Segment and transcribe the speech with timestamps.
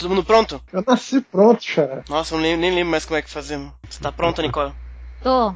[0.00, 0.62] Todo mundo pronto?
[0.72, 2.02] Eu nasci pronto, Xará.
[2.08, 3.70] Nossa, eu nem, nem lembro mais como é que fazemos.
[3.86, 4.72] Você tá pronta, Nicole?
[5.22, 5.54] Tô.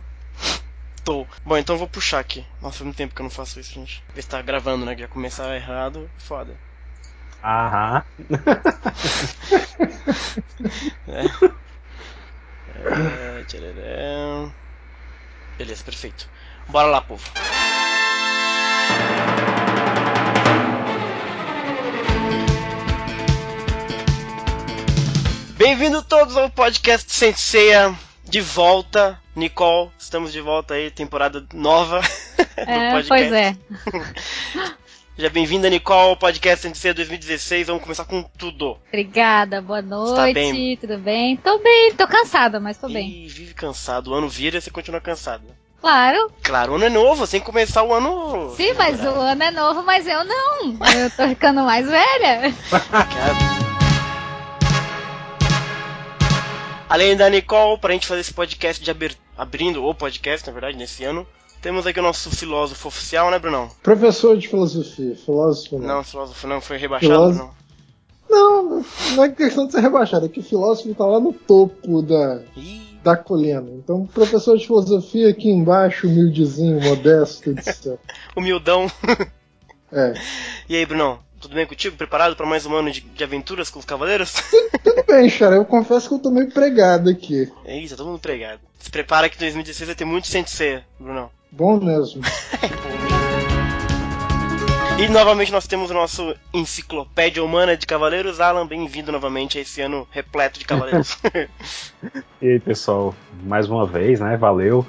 [1.03, 1.27] Tô.
[1.43, 2.45] Bom, então eu vou puxar aqui.
[2.61, 4.05] Nossa, faz muito tempo que eu não faço isso, gente.
[4.15, 4.95] Ver se tá gravando, né?
[4.95, 6.59] Que já começar errado, foda.
[7.43, 8.05] Aham.
[11.07, 11.25] É.
[12.67, 14.51] É.
[15.57, 16.29] Beleza, perfeito.
[16.69, 17.25] Bora lá, povo.
[25.57, 27.95] Bem-vindo todos ao podcast Senseia.
[28.25, 32.01] De volta, Nicole, estamos de volta aí, temporada nova
[32.57, 33.09] do É, podcast.
[33.09, 33.57] pois é.
[35.17, 37.67] Já bem-vinda, Nicole, ao podcast Senseia 2016.
[37.69, 38.79] Vamos começar com tudo.
[38.89, 40.17] Obrigada, boa noite.
[40.17, 40.77] tá bem?
[40.79, 41.37] Tudo bem?
[41.37, 43.25] Tô bem, tô cansada, mas tô bem.
[43.25, 44.11] Ih, vive cansado.
[44.11, 45.45] O ano vira e você continua cansado.
[45.81, 46.33] Claro.
[46.43, 48.55] Claro, o ano é novo, sem começar o ano.
[48.57, 50.65] Sim, mas o ano é novo, mas eu não.
[50.97, 52.53] Eu tô ficando mais velha.
[52.91, 53.84] Cara.
[56.89, 59.13] Além da Nicole, pra gente fazer esse podcast de aber...
[59.37, 61.27] abrindo o podcast, na verdade, nesse ano,
[61.63, 63.71] temos aqui o nosso filósofo oficial, né, Brunão?
[63.83, 65.87] Professor de filosofia, filósofo não.
[65.87, 67.39] Não, filósofo não, foi rebaixado, Filósofo.
[67.39, 67.65] Brunão.
[68.29, 68.85] Não,
[69.17, 72.43] não é questão de ser rebaixado, é que o filósofo tá lá no topo da,
[72.57, 73.65] Ih, da colina.
[73.71, 77.99] Então, professor de filosofia aqui embaixo, humildezinho, modesto, etc.
[78.37, 78.91] humildão.
[79.93, 80.15] É.
[80.69, 81.19] E aí, Brunão?
[81.45, 81.95] Tudo bem contigo?
[81.95, 84.33] Preparado pra mais um ano de, de aventuras com os cavaleiros?
[84.83, 87.53] Tudo bem, cara, eu confesso que eu tô meio pregado aqui.
[87.67, 88.61] É isso, tá todo mundo pregado.
[88.79, 91.29] Se prepara que 2016 vai ter muito Sensei, Brunão.
[91.53, 92.23] Bom mesmo.
[94.99, 98.41] E novamente nós temos o nosso enciclopédia humana de cavaleiros.
[98.41, 101.19] Alan, bem-vindo novamente a esse ano repleto de cavaleiros.
[102.41, 104.37] E aí, pessoal, mais uma vez, né?
[104.37, 104.87] Valeu.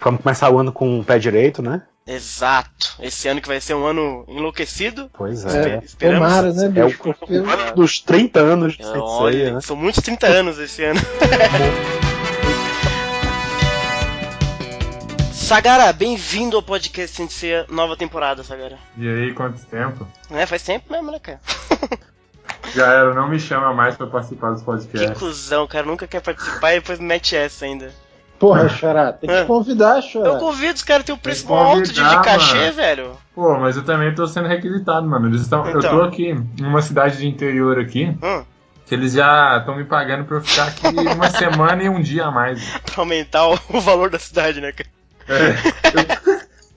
[0.00, 1.82] Vamos começar o ano com o pé direito, né?
[2.06, 2.96] Exato.
[3.00, 5.10] Esse ano que vai ser um ano enlouquecido.
[5.16, 5.80] Pois É, é.
[5.84, 6.28] esperamos.
[6.28, 6.98] tomara, né, É o bicho?
[7.02, 9.60] Porque o ano dos 30 anos de É, Olha, né?
[9.62, 11.00] são muitos 30 anos esse ano.
[15.32, 18.78] Sagara, bem-vindo ao podcast Sensei, nova temporada, Sagara.
[18.96, 20.06] E aí, quanto tempo?
[20.30, 21.40] É, faz tempo mesmo, né, cara?
[22.74, 25.18] Galera, não me chama mais pra participar dos Que podcasts.
[25.18, 27.92] cuzão, cara, nunca quer participar e depois mete essa ainda.
[28.38, 29.44] Porra, Xará, tem que É.
[29.44, 30.38] convidar, Eu Xará.
[30.38, 32.72] convido os caras ter um preço mó alto de, de cachê, mano.
[32.72, 33.10] velho.
[33.34, 35.28] Pô, mas eu também tô sendo requisitado, mano.
[35.28, 35.98] Eles estão, Eu Então.
[35.98, 38.44] tô aqui numa cidade de interior aqui, Hum,
[38.86, 42.26] que eles já estão me pagando pra eu ficar aqui uma semana e um dia
[42.26, 42.60] a mais.
[42.84, 44.88] pra aumentar o, o valor da cidade, né, cara?
[45.26, 45.56] É,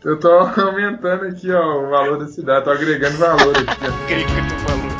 [0.05, 4.03] eu, eu tô aumentando aqui, ó, o valor da cidade, tô agregando valor aqui, ó.
[4.05, 4.96] Aquele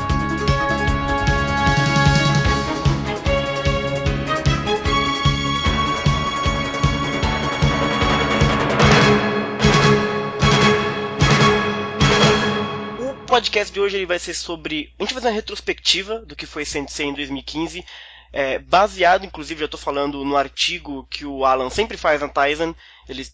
[13.38, 14.92] podcast de hoje ele vai ser sobre.
[14.98, 17.84] A gente vai fazer uma retrospectiva do que foi Sensei em 2015.
[18.32, 22.74] é, baseado, inclusive, já tô falando no artigo que o Alan sempre faz na Tizen.
[23.08, 23.26] Ele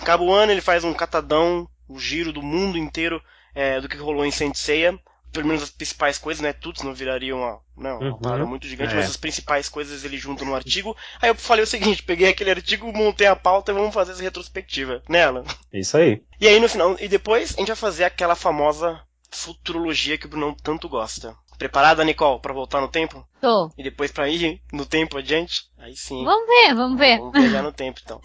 [0.00, 3.22] acaba o ano, ele faz um catadão, o giro do mundo inteiro
[3.54, 4.98] é, do que rolou em Senseiya.
[5.30, 6.54] Pelo menos as principais coisas, né?
[6.54, 8.18] Tudo senão viraria uma, não, uma Uhum.
[8.18, 8.96] parada muito gigante, É.
[8.96, 10.96] mas as principais coisas ele junta no artigo.
[11.20, 14.22] Aí eu falei o seguinte, peguei aquele artigo, montei a pauta e vamos fazer essa
[14.22, 15.44] retrospectiva nela.
[15.70, 16.22] Isso aí.
[16.40, 18.98] E aí no final, e depois a gente vai fazer aquela famosa
[19.30, 21.36] futurologia que o Brunão tanto gosta.
[21.58, 23.26] Preparada, Nicole, pra voltar no tempo?
[23.40, 23.70] Tô.
[23.76, 25.64] E depois pra ir no tempo adiante?
[25.76, 26.24] Aí sim.
[26.24, 27.18] Vamos ver, vamos ver.
[27.18, 28.20] Vamos viajar no tempo então.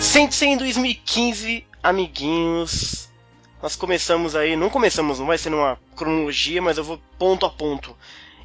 [0.00, 3.08] Sensei em 2015, amiguinhos.
[3.62, 7.50] Nós começamos aí, não começamos, não vai ser numa cronologia, mas eu vou ponto a
[7.50, 7.96] ponto.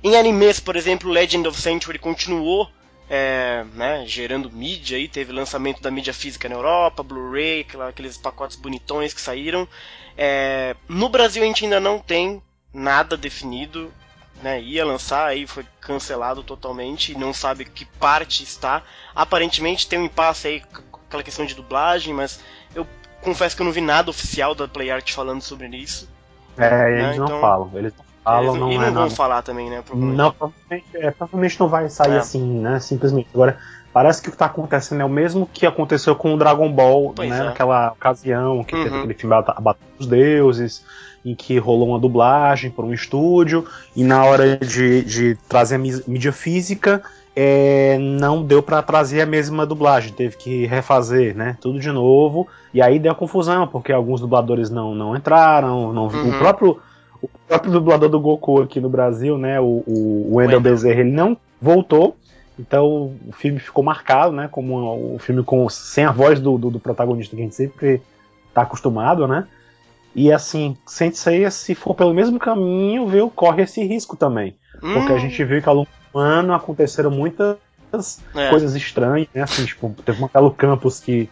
[0.03, 2.69] Em animes, por exemplo, Legend of Century continuou
[3.09, 8.55] é, né, gerando mídia aí, teve lançamento da mídia física na Europa, Blu-ray, aqueles pacotes
[8.57, 9.67] bonitões que saíram.
[10.17, 12.41] É, no Brasil a gente ainda não tem
[12.73, 13.91] nada definido,
[14.41, 18.81] né, ia lançar, aí foi cancelado totalmente e não sabe que parte está.
[19.15, 22.39] Aparentemente tem um impasse aí com aquela questão de dublagem, mas
[22.75, 22.87] eu
[23.21, 26.09] confesso que eu não vi nada oficial da PlayArt falando sobre isso.
[26.57, 27.71] É, eles Né, não então- falam.
[27.75, 29.15] Eles não falam, Eles não, e é não vão nada.
[29.15, 29.81] falar também, né?
[29.85, 30.17] provavelmente.
[30.17, 32.17] Não, provavelmente, é, provavelmente não vai sair É.
[32.17, 32.79] assim, né?
[32.79, 33.27] Simplesmente.
[33.33, 33.57] Agora,
[33.93, 37.13] parece que o que tá acontecendo é o mesmo que aconteceu com o Dragon Ball,
[37.15, 37.39] Pois né?
[37.39, 37.43] é.
[37.43, 38.97] Naquela ocasião que teve Uhum.
[38.99, 40.83] aquele filme A Batalha dos Deuses,
[41.25, 43.65] em que rolou uma dublagem por um estúdio,
[43.95, 47.01] e na hora de, de trazer a mídia física,
[47.35, 51.57] é, não deu pra trazer a mesma dublagem, teve que refazer, né?
[51.61, 52.47] Tudo de novo.
[52.73, 56.29] E aí deu confusão, porque alguns dubladores não, não entraram, não, Uhum.
[56.29, 56.79] o próprio
[57.23, 60.59] o próprio dublador do Goku aqui no Brasil, né, o, o, Wendell.
[60.61, 62.17] Bezerra, ele não voltou.
[62.59, 66.69] Então o filme ficou marcado, né, como o filme com sem a voz do, do,
[66.69, 68.01] do protagonista que a gente sempre
[68.53, 69.47] tá acostumado, né?
[70.15, 74.55] E assim, Sensei, se for pelo mesmo caminho, viu, corre esse risco também.
[74.79, 75.15] Porque Hum.
[75.15, 77.57] a gente viu que ao longo do ano aconteceram muitas
[78.35, 78.49] É.
[78.51, 79.41] coisas estranhas, né?
[79.41, 81.27] Assim, tipo, teve um Marcelo Campos que,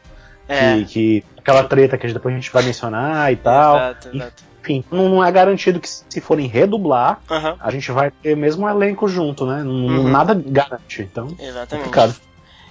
[0.48, 0.78] É.
[0.80, 3.76] que, que- aquela treta que depois a gente vai mencionar e tal.
[3.78, 4.44] Exato, exato.
[4.62, 8.68] Enfim, não, não é garantido que se forem redublar, Aham, a gente vai ter mesmo
[8.70, 9.64] elenco junto, né?
[9.64, 10.08] Não- Uhum.
[10.10, 11.02] Nada garante.
[11.02, 11.86] Então, exatamente.
[11.86, 12.16] complicado.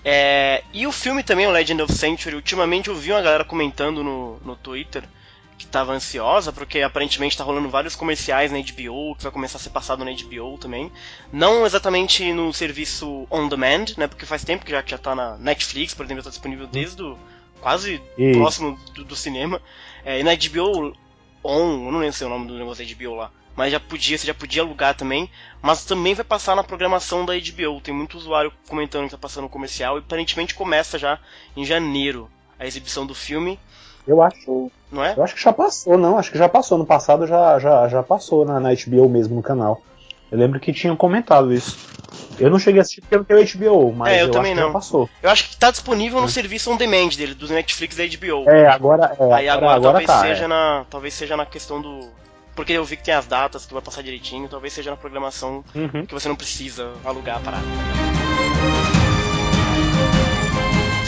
[0.05, 4.03] É, e o filme também, o Legend of Century, ultimamente eu vi uma galera comentando
[4.03, 5.03] no, no Twitter
[5.59, 9.61] que tava ansiosa, porque aparentemente tá rolando vários comerciais na HBO, que vai começar a
[9.61, 10.91] ser passado na HBO também.
[11.31, 14.07] Não exatamente no serviço on demand, né?
[14.07, 17.03] Porque faz tempo que já, que já tá na Netflix, por exemplo, tá disponível desde
[17.03, 17.19] o
[17.61, 19.61] quase E próximo do, do cinema.
[20.03, 20.95] É, e na HBO
[21.43, 23.31] On, eu não lembro se é o nome do negócio da HBO lá.
[23.57, 25.31] Mas já podia, você já podia alugar também.
[25.61, 27.81] Mas também vai passar na programação da HBO.
[27.81, 29.97] Tem muito usuário comentando que tá passando comercial.
[29.97, 31.19] E aparentemente começa já
[31.57, 33.59] em janeiro a exibição do filme,
[34.07, 34.71] eu acho.
[34.91, 35.15] não é?
[35.17, 36.19] Eu acho que já passou, não.
[36.19, 36.77] Acho que já passou.
[36.77, 39.83] No passado já, já, já passou na, na HBO mesmo no canal.
[40.31, 41.77] Eu lembro que tinham comentado isso.
[42.39, 44.55] Eu não cheguei a assistir porque eu não tenho HBO, mas É, eu eu, também
[44.55, 44.73] não.
[44.73, 45.11] passou.
[45.23, 48.49] Eu acho que tá disponível no serviço on demand dele, do Netflix da HBO.
[48.49, 49.15] É, agora.
[49.19, 50.49] É, Aí agora, talvez tá, seja é.
[50.49, 50.85] na.
[50.89, 52.09] Talvez seja na questão do.
[52.55, 55.65] Porque eu vi que tem as datas que vai passar direitinho, talvez seja na programação
[55.75, 56.05] Uhum.
[56.07, 57.65] que você não precisa alugar a parada.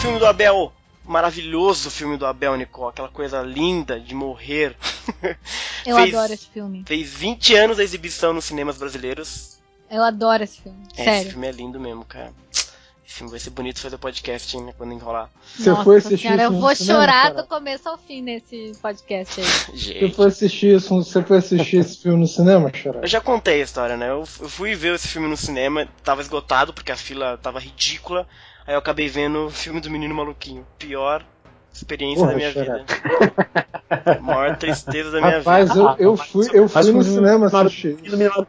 [0.01, 0.73] Filme do Abel.
[1.05, 2.91] Maravilhoso filme do Abel, Nicole.
[2.91, 4.77] Aquela coisa linda de morrer.
[5.85, 6.85] Eu Fez- adoro esse filme.
[6.87, 9.59] Fez 20 anos da exibição nos cinemas brasileiros.
[9.91, 10.79] Eu adoro esse filme.
[10.97, 11.31] É, esse Sério.
[11.33, 12.33] filme é lindo mesmo, cara.
[13.05, 15.29] Esse filme vai ser bonito fazer podcast, hein, né, quando enrolar.
[15.55, 17.35] Você Nossa foi assistir senhora, isso eu vou cinema, chorar cara?
[17.43, 19.47] do começo ao fim nesse podcast aí.
[19.69, 20.15] Você Gente.
[20.15, 23.01] foi assistir isso, você foi assistir esse filme no cinema, Xará?
[23.01, 24.09] Eu já contei a história, né?
[24.09, 28.27] Eu, eu fui ver esse filme no cinema, tava esgotado porque a fila tava ridícula.
[28.67, 30.65] Aí eu acabei vendo o filme do Menino Maluquinho.
[30.79, 31.23] Pior
[31.73, 32.85] experiência Porra, da minha vida.
[34.21, 35.81] Maior tristeza da minha Rapaz, vida.
[35.81, 37.99] eu, eu fui, eu Mas fui no o cinema assistir.
[38.07, 38.47] Era legal.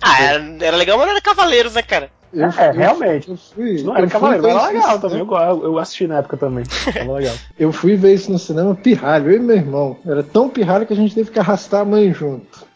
[0.00, 2.10] Ah, era, era legal, mas não era Cavaleiros, né, cara?
[2.32, 3.30] Eu, É, eu- realmente.
[3.30, 5.18] Eu fui, Não era eu fui cavaleiro, ver mas era isso no legal também.
[5.20, 6.64] Eu, eu assisti na época também.
[6.64, 7.34] Tava legal.
[7.58, 9.98] Eu fui ver isso no cinema pirralho, eu e meu irmão.
[10.06, 12.66] Era tão pirralho que a gente teve que arrastar a mãe junto.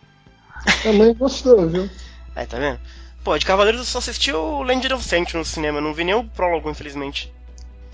[0.85, 1.89] A mãe gostou, viu?
[2.35, 2.79] Aí, tá vendo?
[3.27, 6.15] Pô, de Cavaleiros eu só assisti o Legend of Century no cinema, não vi nem
[6.15, 7.35] o prólogo, infelizmente.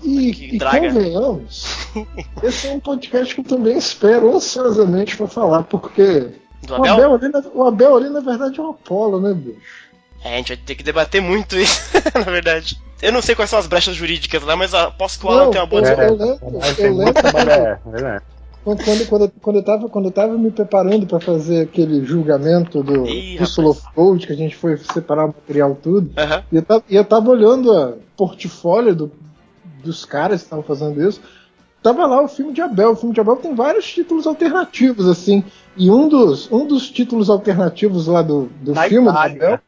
[0.03, 1.65] E, Que e convenhamos,
[2.43, 6.27] esse é um podcast que eu também espero ansiosamente pra falar, porque
[6.61, 6.93] Do o Abel?
[6.93, 9.57] Abel, ali, na- o Abel ali, na verdade, é um Apolo, né, bicho?
[10.23, 11.81] É, a gente vai ter que debater muito isso,
[12.13, 12.79] na verdade.
[13.01, 15.51] Eu não sei quais são as brechas jurídicas lá, mas aposto que o Alan Não,
[15.51, 16.43] tem uma boa eu- eu lembro-
[16.77, 18.21] eu lembro- é, é.
[18.63, 22.81] Quando, quando, quando, quando eu tava, quando eu tava me preparando pra fazer aquele julgamento
[22.81, 26.43] do, Ih, do Soul of Gold, que a gente foi separar o material tudo, Aham.
[26.51, 29.11] e eu tava, e eu tava olhando a portfólio do-
[29.83, 31.19] dos caras que estavam fazendo isso.
[31.81, 32.91] Tava lá o filme de Abel.
[32.91, 35.43] O filme de Abel tem vários títulos alternativos, assim.
[35.75, 39.59] E um dos, um dos títulos alternativos lá do, do Na filme Itália, do Abel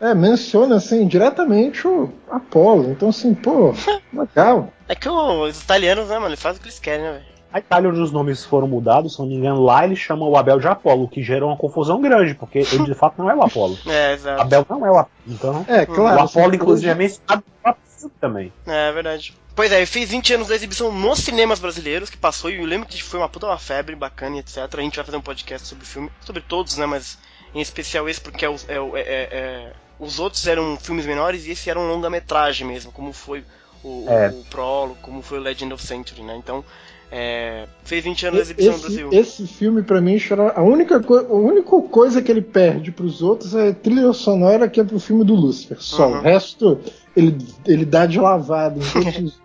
[0.00, 2.90] é, menciona assim diretamente o Apolo.
[2.90, 3.72] Então, assim, pô,
[4.12, 4.72] legal.
[4.88, 7.33] É que os italianos, né, mano, eles fazem o que eles querem, né, velho?
[7.54, 10.36] A Itália, onde os nomes foram mudados, se não me engano, lá eles chamam o
[10.36, 13.34] Abel de Apolo, o que gerou uma confusão grande, porque ele de fato não é
[13.36, 13.78] o Apolo.
[13.86, 14.42] É, exato.
[14.42, 15.14] Abel não é o Apolo.
[15.28, 16.16] Então, É, claro.
[16.18, 18.52] o Apolo, inclusive, é mencionado no próprio filme também.
[18.66, 19.36] É, é verdade.
[19.54, 22.88] Pois é, fez 20 anos da exibição nos cinemas brasileiros, que passou, e eu lembro
[22.88, 24.56] que foi uma puta uma febre bacana e etc.
[24.76, 27.16] A gente vai fazer um podcast sobre o filme, sobre todos, né, mas
[27.54, 31.46] em especial esse, porque é, o- é é- é- é- os outros eram filmes menores
[31.46, 33.44] e esse era um longa-metragem mesmo, como foi
[33.84, 34.30] o, É.
[34.30, 36.64] o Prolo, como foi o Legend of Century, né, então...
[37.10, 39.10] é, fez 20 anos da exibição no Esse, Brasil.
[39.12, 40.18] esse filme, pra mim,
[40.54, 44.80] a única, a única coisa que ele perde pros outros é a trilha sonora que
[44.80, 45.80] é pro filme do Lucifer.
[45.80, 46.08] Só.
[46.08, 46.18] Uhum.
[46.18, 46.80] O resto,
[47.16, 49.34] ele, ele dá de os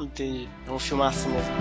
[0.00, 0.48] Entendi.
[0.66, 1.52] É um filmaço mesmo.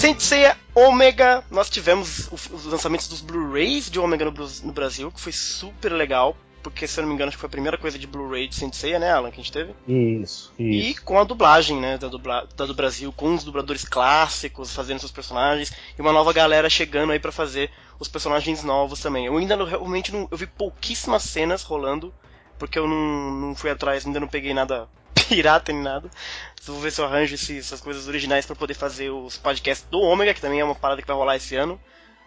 [0.00, 4.32] Saint Seiya Omega, nós tivemos os lançamentos dos Blu-rays de Omega no,
[4.64, 7.48] no Brasil, que foi super legal, porque se eu não me engano acho que foi
[7.48, 9.74] a primeira coisa de Blu-ray de Saint Seiya, né, Alan, que a gente teve?
[9.86, 11.02] Isso, E isso.
[11.04, 15.12] com a dublagem, né, da, dubla, da do Brasil, com os dubladores clássicos fazendo seus
[15.12, 19.26] personagens, e uma nova galera chegando aí pra fazer os personagens novos também.
[19.26, 22.12] Eu ainda não, realmente não, eu vi pouquíssimas cenas rolando,
[22.58, 24.88] porque eu não, não fui atrás, ainda não peguei nada
[25.28, 26.10] pirata nem nada.
[26.64, 29.98] Vou ver se eu arranjo esse- essas coisas originais pra poder fazer os podcasts do
[30.00, 31.80] Ômega, que também é uma parada que vai rolar esse ano.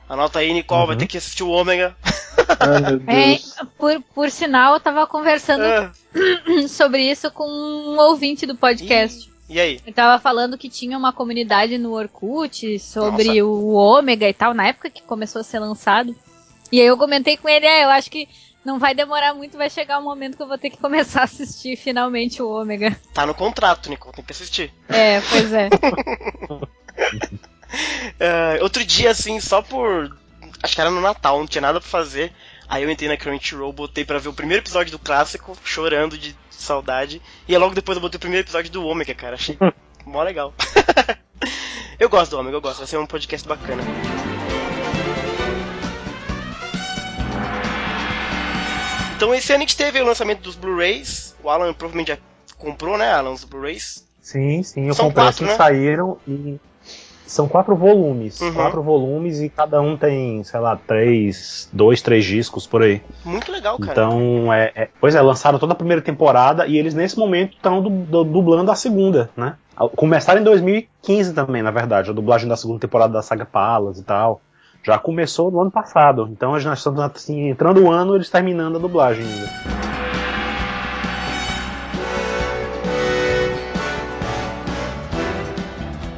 [0.08, 1.00] Anota aí, Nicole, vai Uhum.
[1.00, 1.96] ter que assistir o Ômega.
[3.08, 5.92] Ai, É, por, por sinal, eu tava conversando Ah,
[6.68, 9.32] sobre isso com um ouvinte do podcast.
[9.50, 9.80] e aí?
[9.86, 14.68] Ele tava falando que tinha uma comunidade no Orkut sobre o Ômega e tal, na
[14.68, 16.16] época que começou a ser lançado.
[16.72, 18.28] E aí eu comentei com ele, é, eu acho que
[18.66, 21.26] Não vai demorar muito, vai chegar o momento que eu vou ter que começar a
[21.26, 22.96] assistir finalmente o Ômega.
[23.14, 24.72] Tá no contrato, Nicole, tem que assistir.
[24.88, 25.70] É, pois é.
[28.20, 30.16] É, outro dia, assim, só por.
[30.62, 32.32] Acho que era no Natal, não tinha nada pra fazer.
[32.70, 36.36] Aí eu entrei na Crunchyroll, botei pra ver o primeiro episódio do clássico, chorando de
[36.50, 37.22] saudade.
[37.48, 39.36] E logo depois eu botei o primeiro episódio do Ômega, cara.
[39.36, 39.58] Achei
[40.06, 40.54] mó legal.
[42.00, 42.80] eu gosto do Ômega, eu gosto.
[42.80, 43.84] Vai ser um podcast bacana.
[49.16, 51.36] Então esse ano a gente teve o lançamento dos Blu-rays.
[51.44, 52.18] O Alan provavelmente já
[52.58, 54.06] comprou, né, Alan, os Blu-rays?
[54.22, 55.58] Sim, sim, eu São comprei quatro, assim né?
[55.58, 56.60] saíram e
[57.26, 58.40] são quatro volumes.
[58.42, 58.54] Uhum.
[58.54, 63.02] Quatro volumes e cada um tem, sei lá, três, dois, três discos por aí.
[63.26, 63.92] Muito legal, cara.
[63.92, 67.82] Então, é, é- pois é, lançaram toda a primeira temporada e eles nesse momento estão
[67.82, 69.56] du- du- dublando a segunda, né?
[69.96, 74.04] Começaram em 2015 também, na verdade, a dublagem da segunda temporada da saga Palas e
[74.04, 74.42] tal.
[74.86, 76.28] Já começou no ano passado.
[76.32, 80.13] Então nós estamos assim, entrando o ano eles terminando a dublagem ainda.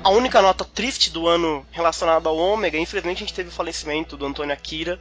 [0.06, 4.16] A única nota triste do ano relacionada ao Ômega, infelizmente a gente teve o falecimento
[4.16, 5.00] do Antônio Akira,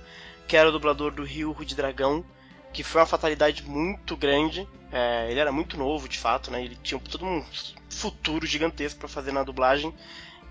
[0.48, 2.24] que era o dublador do Rio de Dragão,
[2.72, 4.66] que foi uma fatalidade muito grande.
[4.90, 6.64] É, ele era muito novo, de fato, né?
[6.64, 7.44] Ele tinha todo um
[7.90, 9.92] futuro gigantesco pra fazer na dublagem.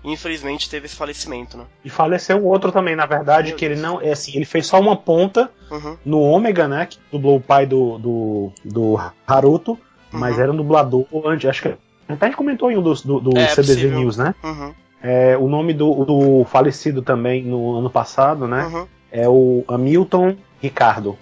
[0.04, 1.64] E infelizmente teve esse falecimento, né?
[1.84, 3.82] E faleceu outro também, na verdade, Meu que ele Deus.
[3.86, 4.00] não.
[4.00, 5.96] É assim, ele fez só uma ponta Uhum.
[6.04, 6.86] no Ômega, né?
[6.86, 8.96] Que dublou o pai do, do, do
[9.26, 9.76] Haruto,
[10.12, 10.42] mas Uhum.
[10.42, 11.48] era um dublador antes.
[11.50, 11.74] Acho que.
[12.08, 13.98] Até a gente comentou em um dos do, do É, CDZ possível.
[13.98, 14.34] News, né?
[14.42, 14.72] Uhum.
[15.02, 18.64] É, o nome do, do falecido também no ano passado, né?
[18.64, 18.86] Uhum.
[19.12, 21.16] É o Hamilton Ricardo.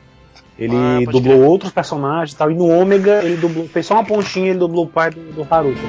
[0.59, 2.51] Ele Ah, dublou outros personagens e tal.
[2.51, 5.47] E no Ômega ele dublou, fez só uma pontinha, ele dublou o pai do, do
[5.51, 5.81] Haruto.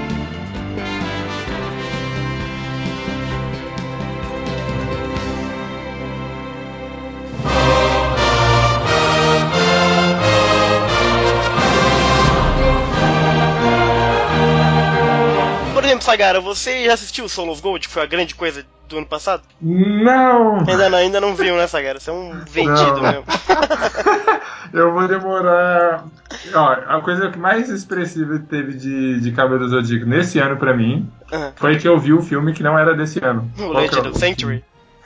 [16.13, 19.05] Sagara, você já assistiu o Soul of Gold, que foi a grande coisa do ano
[19.07, 19.41] passado?
[19.59, 20.59] Não!
[20.59, 21.99] Ainda não, ainda não viu, né, Sagara?
[21.99, 23.01] Você é um vendido Não.
[23.01, 23.23] mesmo.
[24.71, 26.05] Eu vou demorar.
[26.53, 30.75] Ó, a coisa que mais expressiva que teve de, de do Zodíaco nesse ano pra
[30.75, 31.53] mim Aham.
[31.55, 33.51] foi que eu vi o filme que não era desse ano.
[33.55, 34.63] O Qual é Legend of Century,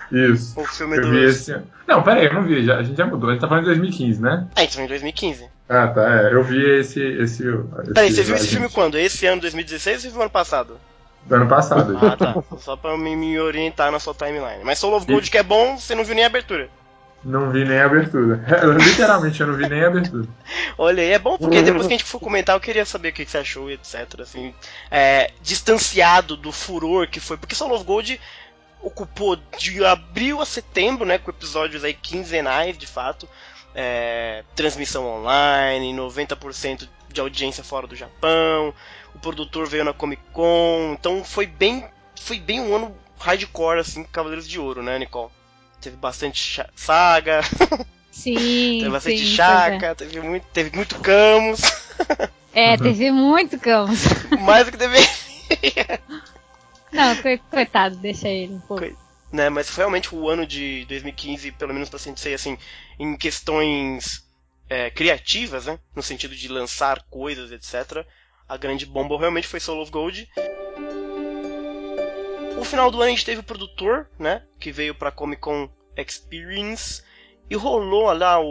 [0.09, 0.57] Isso.
[0.59, 1.09] o filme Eu do.
[1.09, 1.53] vi esse.
[1.85, 3.29] Não, pera aí, eu não vi, já, a gente já mudou.
[3.29, 4.47] A gente tá falando de 2015, né?
[4.55, 5.49] Ah, então em 2015.
[5.67, 6.33] Ah, tá, é.
[6.33, 7.01] Eu vi esse.
[7.01, 8.97] esse, esse Peraí, você viu esse filme quando?
[8.97, 10.77] Esse ano, 2016 ou viu ano passado?
[11.27, 11.97] Do ano passado.
[12.01, 12.35] Ah, tá.
[12.57, 14.63] Só pra me, me orientar na sua timeline.
[14.63, 16.69] Mas Soul of Gold, que é bom, você não viu nem a abertura.
[17.23, 18.41] Não vi nem a abertura.
[18.79, 20.27] Literalmente, eu não vi nem a abertura.
[20.77, 23.13] Olha aí, é bom porque depois que a gente for comentar, eu queria saber o
[23.13, 24.21] que que você achou e etc.
[24.21, 24.53] Assim,
[24.89, 27.35] é, distanciado do furor que foi.
[27.35, 28.19] Porque Soul of Gold
[28.81, 31.17] ocupou de abril a setembro, né?
[31.17, 33.27] Com episódios aí quinzenais, de fato.
[33.75, 36.87] É, transmissão online, 90%
[37.17, 38.73] de audiência fora do Japão.
[39.15, 40.93] O produtor veio na Comic Con.
[40.93, 41.87] Então foi bem.
[42.19, 45.31] Foi bem um ano hardcore, assim, Cavaleiros de Ouro, né, Nicole?
[45.81, 47.41] Teve bastante saga,
[48.11, 48.77] Sim.
[48.79, 51.61] teve bastante sim, chaca, teve muito, teve muito Camus.
[52.53, 54.01] É, é teve muito caos.
[54.35, 55.07] mais do que deveria.
[56.91, 58.91] Não, co- coitado, deixa ele um pouco.
[59.31, 62.57] né, mas foi realmente o ano de 2015, pelo menos pra Sensei, assim,
[62.99, 64.26] em questões
[64.69, 68.05] é, criativas, né, no sentido de lançar coisas, etc.
[68.47, 70.27] A grande bomba realmente foi Soul of Gold.
[72.59, 75.69] O final do ano a gente teve o produtor, né, que veio pra Comic Con
[75.95, 77.01] Experience
[77.49, 78.45] e rolou lá o,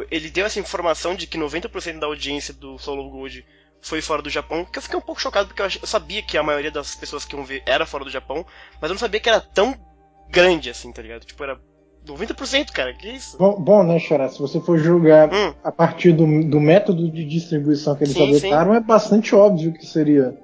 [0.00, 3.46] o- ele deu essa informação de que 90% da audiência do Soul of Gold
[3.80, 6.42] foi fora do Japão, que eu fiquei um pouco chocado porque eu, sabia que a
[6.42, 8.44] maioria das pessoas que iam ver era fora do Japão,
[8.80, 9.74] mas eu não sabia que era tão
[10.28, 11.24] grande assim, tá ligado?
[11.24, 11.60] Tipo, era
[12.06, 13.36] 90%, cara, que isso?
[13.38, 14.28] Bom, bom, né, Xará?
[14.28, 15.54] Se você for julgar Hum.
[15.62, 19.86] a partir do, do método de distribuição que eles Sim, adotaram, é bastante óbvio que
[19.86, 20.36] seria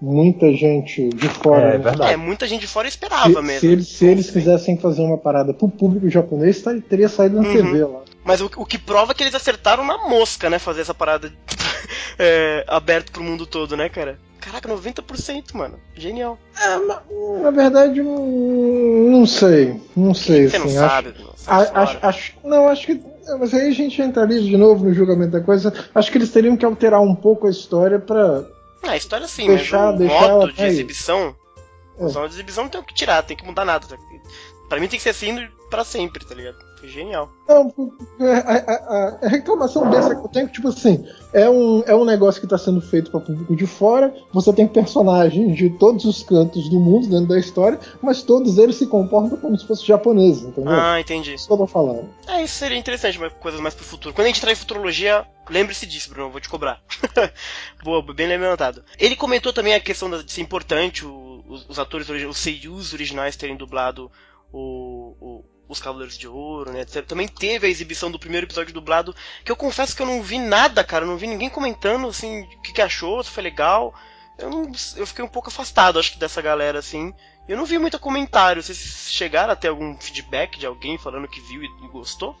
[0.00, 1.74] muita gente de fora.
[1.74, 1.84] É né?
[1.84, 2.12] verdade.
[2.12, 3.60] É, muita gente de fora esperava Se, mesmo.
[3.60, 4.32] se eles, se eles Sim.
[4.34, 7.52] quisessem fazer uma parada pro público japonês, tá- teria saído na Uhum.
[7.52, 8.00] TV lá.
[8.24, 10.58] Mas o, o que prova é que eles acertaram na mosca, né?
[10.58, 11.32] Fazer essa parada
[12.18, 14.18] é, aberto pro mundo todo, né, cara?
[14.40, 15.78] Caraca, 90%, mano.
[15.94, 16.38] Genial.
[16.58, 17.02] É, ma-
[17.42, 18.18] na verdade, não,
[19.10, 19.80] não sei.
[19.96, 20.48] Não sei.
[20.48, 23.00] Você não assim, acho- sabe, não sabe acho, acho- não, acho que.
[23.38, 25.72] Mas aí a gente entraria de novo no julgamento da coisa.
[25.94, 28.44] Acho que eles teriam que alterar um pouco a história pra.
[28.82, 30.68] Ah, a história sim, Deixar- mas o deixar ela modo de aí.
[30.68, 31.36] exibição.
[31.98, 32.04] É.
[32.06, 33.86] O de exibição não tem o que tirar, tem que mudar nada.
[34.68, 36.56] Pra mim tem que ser assim pra sempre, tá ligado?
[36.78, 37.30] Foi genial.
[37.48, 37.72] Não,
[38.20, 42.40] a, a- a reclamação dessa que eu tenho, tipo assim, é um, é um negócio
[42.40, 44.14] que tá sendo feito para público de fora.
[44.32, 48.76] Você tem personagens de todos os cantos do mundo dentro da história, mas todos eles
[48.76, 50.72] se comportam como se fossem japoneses, entendeu?
[50.72, 51.34] Ah, entendi.
[51.34, 52.08] Isso que eu tô falando.
[52.26, 54.14] É, isso seria interessante, mas coisas mais pro futuro.
[54.14, 56.82] Quando a gente entrar em futurologia, lembre-se disso, Bruno, eu vou te cobrar.
[57.84, 58.82] Boa, bem levantado.
[58.98, 63.36] Ele comentou também a questão de ser importante o- os, os atores, os seiyus originais
[63.36, 64.10] terem dublado
[64.52, 66.84] o- o- os Cavaleiros de Ouro, né.
[66.84, 70.38] Também teve a exibição do primeiro episódio dublado, que eu confesso que eu não vi
[70.38, 73.94] nada, cara, eu não vi ninguém comentando, assim, o que, que achou, se foi legal.
[74.36, 77.14] Eu, não- eu fiquei um pouco afastado, acho que, dessa galera, assim.
[77.48, 78.62] Eu não vi muito comentário.
[78.62, 82.36] Vocês chegaram a ter algum feedback de alguém falando que viu e, e gostou?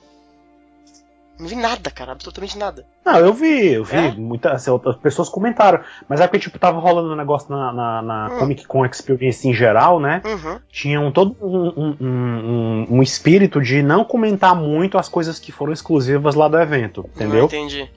[1.38, 2.84] Não vi nada, cara, absolutamente nada.
[3.04, 3.96] Não, eu vi, eu vi.
[3.96, 4.12] É?
[4.12, 5.80] Muitas assim, outras pessoas comentaram.
[6.06, 8.38] Mas é porque, tipo, tava rolando um negócio na, na, na Hum.
[8.40, 10.20] Comic Con Experience em geral, né?
[10.24, 10.58] Uhum.
[10.70, 15.50] Tinha um, todo um, um, um, um espírito de não comentar muito as coisas que
[15.50, 17.44] foram exclusivas lá do evento, Ah, entendeu?
[17.46, 17.90] entendi.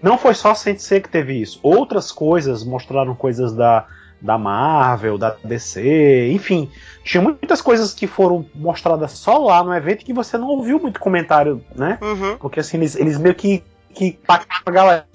[0.00, 1.58] Não foi só Sensei que teve isso.
[1.64, 3.86] Outras coisas mostraram coisas da,
[4.20, 6.70] da Marvel, da DC, enfim.
[7.04, 11.00] Tinha muitas coisas que foram mostradas só lá no evento que você não ouviu muito
[11.00, 11.98] comentário, né?
[12.02, 12.36] Uhum.
[12.38, 13.62] Porque assim, eles, eles meio que,
[13.94, 15.06] que pactaram a galera.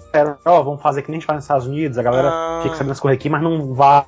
[0.45, 2.59] Ó, vamos fazer que nem a gente faz nos Estados Unidos, a galera Ah.
[2.63, 4.05] fica sabendo as coisas aqui, mas não vá.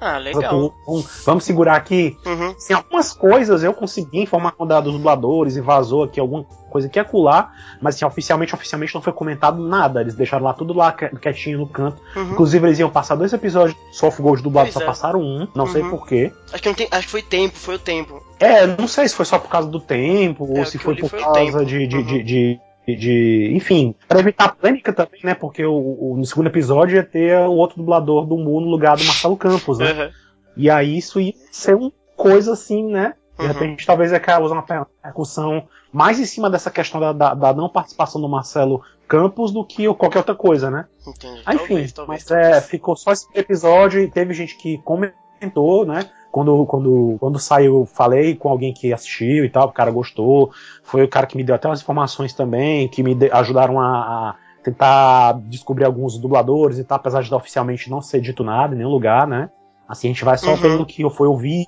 [0.00, 0.72] Ah, legal.
[0.86, 2.16] Vamos, vamos segurar aqui.
[2.24, 2.50] Uhum.
[2.50, 7.04] Assim, algumas coisas eu consegui informar dos dubladores e vazou aqui alguma coisa que ia
[7.04, 7.52] colar,
[7.82, 10.00] mas assim, oficialmente, oficialmente não foi comentado nada.
[10.00, 12.00] Eles deixaram lá tudo lá que- quietinho no canto.
[12.16, 12.30] Uhum.
[12.32, 14.86] Inclusive, eles iam passar dois episódios de Soft Gold dublado, Pois só é.
[14.86, 15.90] passaram um, não sei Uhum.
[15.90, 16.32] porquê.
[16.52, 16.88] Acho que não tem.
[16.90, 18.22] Acho que foi tempo, foi o tempo.
[18.38, 21.10] É, não sei se foi só por causa do tempo, É, ou se foi por
[21.10, 21.64] foi causa tempo.
[21.66, 22.02] de, de, Uhum.
[22.04, 25.34] de, de- de- Enfim, pra evitar polêmica também, né?
[25.34, 28.96] Porque o, o- no segundo episódio ia ter o outro dublador do Mu no lugar
[28.96, 29.92] do Marcelo Campos, né?
[29.92, 30.10] Uhum.
[30.56, 33.14] E aí isso ia ser uma coisa assim, né?
[33.38, 33.52] De Uhum.
[33.52, 37.52] repente, talvez ia causar uma per- percussão mais em cima dessa questão da, da- da
[37.54, 40.86] não participação do Marcelo Campos do que qualquer outra coisa, né?
[41.06, 41.42] Entendi.
[41.46, 42.24] Ah, Enfim, talvez, talvez.
[42.28, 46.08] mas é, ficou só esse episódio e teve gente que comentou, né?
[46.32, 50.52] Quando, quando, quando saiu, falei com alguém que assistiu e tal, o cara gostou.
[50.82, 53.86] Foi o cara que me deu até umas informações também, que me de- ajudaram a,
[54.30, 58.78] a tentar descobrir alguns dubladores e tal, apesar de oficialmente não ser dito nada em
[58.78, 59.50] nenhum lugar, né?
[59.88, 60.60] Assim, a gente vai só Uhum.
[60.60, 61.66] pelo que eu fui ouvir,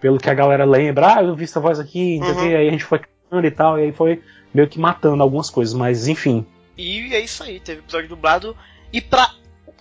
[0.00, 2.34] pelo que a galera lembra, ah, eu vi essa voz aqui, Uhum.
[2.34, 4.20] que, aí a gente foi cantando e tal, e aí foi
[4.52, 6.44] meio que matando algumas coisas, mas enfim.
[6.76, 8.54] E é isso aí, teve episódio dublado.
[8.92, 9.30] E pra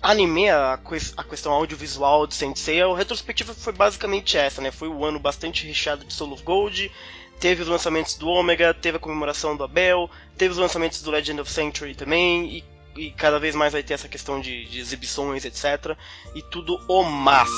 [0.03, 4.69] anime, a, a questão audiovisual de Sensei, a retrospectiva foi basicamente essa, né?
[4.69, 6.91] Foi um ano bastante recheado de Soul of Gold,
[7.39, 11.39] teve os lançamentos do Omega, teve a comemoração do Abel, teve os lançamentos do Legend
[11.39, 15.45] of Century também, e, e cada vez mais vai ter essa questão de, de exibições,
[15.45, 15.97] etc.
[16.35, 17.49] E tudo o mas.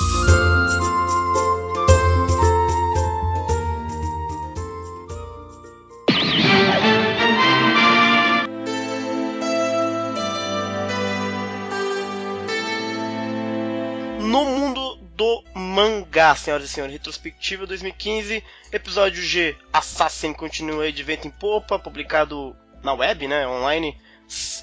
[16.39, 22.55] Senhoras e senhores, retrospectiva 2015, episódio G, Assassin continua aí de vento em popa, publicado
[22.83, 23.97] na web, né, online.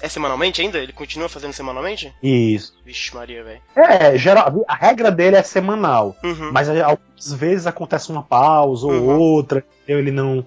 [0.01, 0.77] É semanalmente ainda?
[0.77, 2.13] Ele continua fazendo semanalmente?
[2.21, 2.73] Isso.
[2.85, 3.61] Vixe Maria, velho.
[3.75, 6.17] É, geral, a regra dele é semanal.
[6.21, 6.51] Uhum.
[6.51, 9.17] Mas é, algumas vezes acontece uma pausa ou Uhum.
[9.19, 10.45] outra, ele não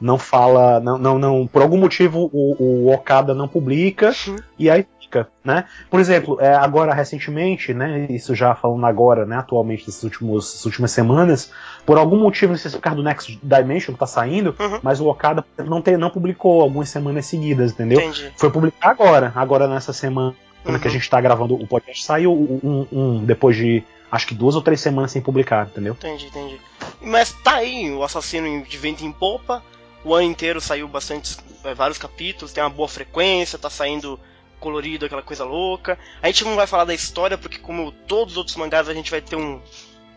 [0.00, 2.56] não fala, não, não, não por algum motivo o,
[2.88, 4.36] o Okada não publica Uhum.
[4.58, 5.64] e aí fica, né?
[5.90, 10.64] Por exemplo, é, agora recentemente, né, isso já falando agora, né, atualmente nesses últimos, essas
[10.64, 11.52] últimas semanas,
[11.84, 14.56] por algum motivo, não sei se é por causa do Next Dimension que tá saindo,
[14.58, 14.78] Uhum.
[14.82, 18.00] mas o Okada não, tem, não publicou algumas semanas seguidas, entendeu?
[18.00, 18.32] Entendi.
[18.36, 20.78] Foi publicar agora, agora nessa semana Uhum.
[20.78, 24.54] que a gente tá gravando o podcast, saiu um, um depois de acho que duas
[24.54, 25.94] ou três semanas sem publicar, entendeu?
[25.94, 26.60] Entendi, entendi.
[27.00, 29.62] Mas tá aí, o assassino de vento em popa.
[30.04, 34.18] O ano inteiro saiu bastante, é, vários capítulos, tem uma boa frequência, tá saindo
[34.62, 35.98] colorido, aquela coisa louca.
[36.22, 39.10] A gente não vai falar da história, porque como todos os outros mangás, a gente
[39.10, 39.60] vai ter um.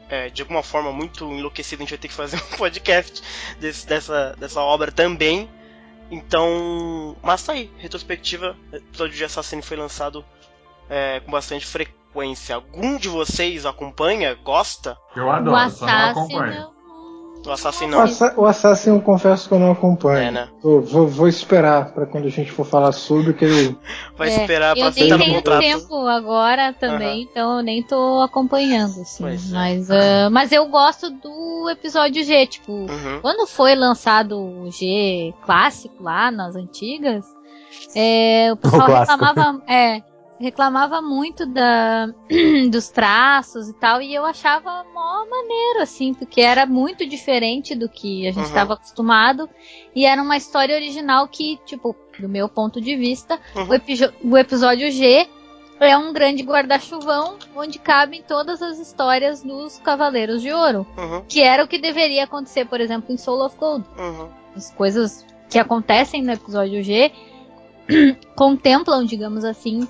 [0.10, 3.22] é, de alguma forma muito enlouquecido, a gente vai ter que fazer um podcast
[3.60, 5.50] desse- dessa, dessa obra também.
[6.12, 7.16] Então.
[7.22, 10.24] Mas tá aí, retrospectiva, episódio de Assassino foi lançado
[10.90, 12.56] é, com bastante frequência.
[12.56, 14.98] Algum de vocês acompanha, gosta?
[15.16, 16.75] Eu O adoro, só não acompanho.
[17.46, 18.00] O Assassin O.
[18.00, 20.18] Assa o Assassin eu confesso que eu não acompanho.
[20.28, 20.48] É, né?
[20.62, 23.76] Vou, vou esperar pra quando a gente for falar sobre que eu.
[24.18, 25.62] Vai É, esperar pra Eu nem aceitar no tenho contrato.
[25.62, 29.24] tempo agora também, então eu nem tô acompanhando, assim.
[29.24, 29.54] Pois é.
[29.54, 33.20] Mas, ah, mas eu gosto do episódio G, tipo, Uhum.
[33.22, 37.26] quando foi lançado o G clássico lá nas antigas,
[37.96, 39.24] é, o pessoal clássico.
[39.26, 39.62] reclamava.
[39.68, 40.02] É,
[40.40, 42.08] reclamava muito da,
[42.70, 47.88] dos traços e tal, e eu achava mó maneiro, assim, porque era muito diferente do
[47.88, 48.44] que a gente Uhum.
[48.44, 49.50] estava acostumado,
[49.96, 53.68] e era uma história original que, tipo, do meu ponto de vista, Uhum.
[54.28, 55.28] o, o episódio G
[55.80, 61.42] é um grande guarda-chuvão onde cabem todas as histórias dos Cavaleiros de Ouro, Uhum, que
[61.42, 65.60] era o que deveria acontecer, por exemplo, em Soul of Gold uhum, as coisas que
[65.60, 67.12] acontecem no episódio G
[68.36, 69.88] contemplam, digamos assim,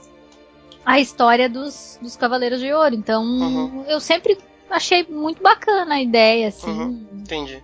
[0.86, 2.94] a história dos, dos Cavaleiros de Ouro.
[2.96, 3.84] Então, Uhum.
[3.88, 4.38] eu sempre
[4.70, 6.70] achei muito bacana a ideia, assim.
[6.70, 7.08] Uhum.
[7.14, 7.64] entendi.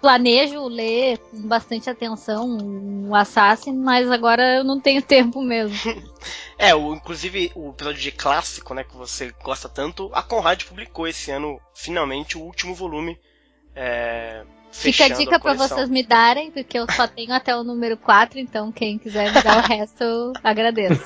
[0.00, 2.56] Planejo ler com bastante atenção
[3.06, 5.76] o Assassin, mas agora eu não tenho tempo mesmo.
[6.62, 11.08] É, o, inclusive o episódio de clássico, né, que você gosta tanto, a Conrad publicou
[11.08, 13.18] esse ano, finalmente, o último volume.
[13.74, 17.96] É, Fica a dica pra vocês me darem, porque eu só tenho até o número
[17.96, 21.02] 4, então quem quiser me dar o resto, eu agradeço.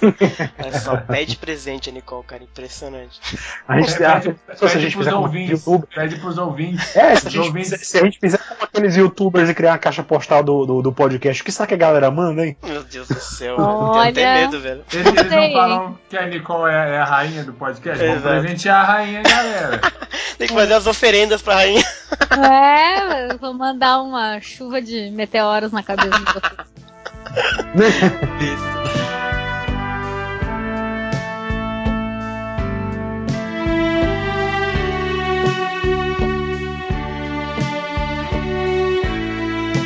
[0.59, 3.21] É só pede presente a Nicole, cara, impressionante.
[3.67, 5.51] A gente, É, a- pede, se a pede gente pros fizer ouvintes.
[5.65, 5.87] YouTube.
[5.95, 6.97] Pede pros ouvintes.
[6.97, 7.87] É, se a, Os gente, ouvintes.
[7.89, 10.93] se, a gente fizer como aqueles youtubers e criar uma caixa postal do, do, do
[10.93, 12.57] podcast, o que será que a galera manda, hein?
[12.63, 14.11] Meu Deus do céu, Olha.
[14.11, 14.85] eu tenho até medo, velho.
[14.93, 17.99] Eles, eles não falam que a Nicole é, é a rainha do podcast?
[18.05, 18.41] Vamos Exato.
[18.41, 19.81] presentear a rainha, galera.
[20.39, 21.85] Tem que fazer as oferendas pra rainha.
[22.31, 26.75] É, eu mandar uma chuva de meteoros na cabeça de vocês.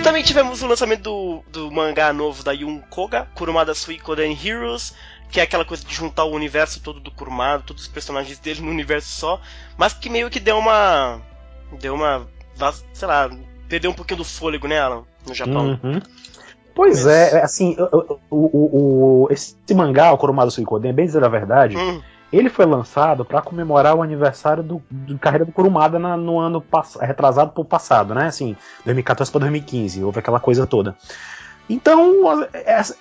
[0.02, 4.94] Também tivemos o lançamento do, do mangá novo da Yun Koga, Kurumada Suikoden Heroes,
[5.30, 8.60] que é aquela coisa de juntar o universo todo do Kurumada, todos os personagens dele
[8.62, 9.40] no universo só,
[9.76, 11.20] mas que meio que deu uma.
[11.78, 12.26] deu uma.
[12.92, 13.30] sei lá,
[13.68, 15.02] perdeu um pouquinho do fôlego, né, Alan?
[15.26, 15.78] No Japão.
[15.82, 16.00] Uhum.
[16.74, 21.28] Pois é, é, assim, o, o, o- esse mangá, o Kurumada Suikoden, bem dizer a
[21.28, 22.00] verdade, Hum,
[22.32, 26.60] ele foi lançado para comemorar o aniversário do, do carreira do Kurumada na- no ano
[26.60, 28.26] pass- retrasado pro passado, né?
[28.26, 30.96] Assim, 2014 para 2015, houve aquela coisa toda.
[31.68, 32.96] Então, a- essa-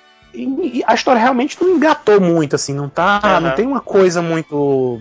[0.85, 3.39] a história realmente não engatou muito, assim, não tá, Aham.
[3.41, 4.99] não tem uma coisa muito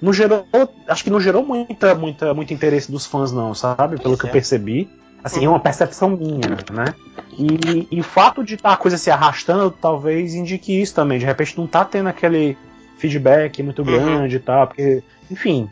[0.00, 0.46] não gerou,
[0.86, 4.00] acho que não gerou muita, muita, muito interesse dos fãs não, sabe?
[4.00, 4.28] Pelo que é.
[4.28, 4.90] eu percebi.
[5.22, 6.94] Assim, é uma percepção minha, né?
[7.36, 11.18] E, e o fato de tá a coisa se arrastando talvez indique isso também.
[11.18, 12.56] De repente não tá tendo aquele
[12.98, 13.86] feedback muito Uhum.
[13.86, 15.68] grande e tal, porque, enfim,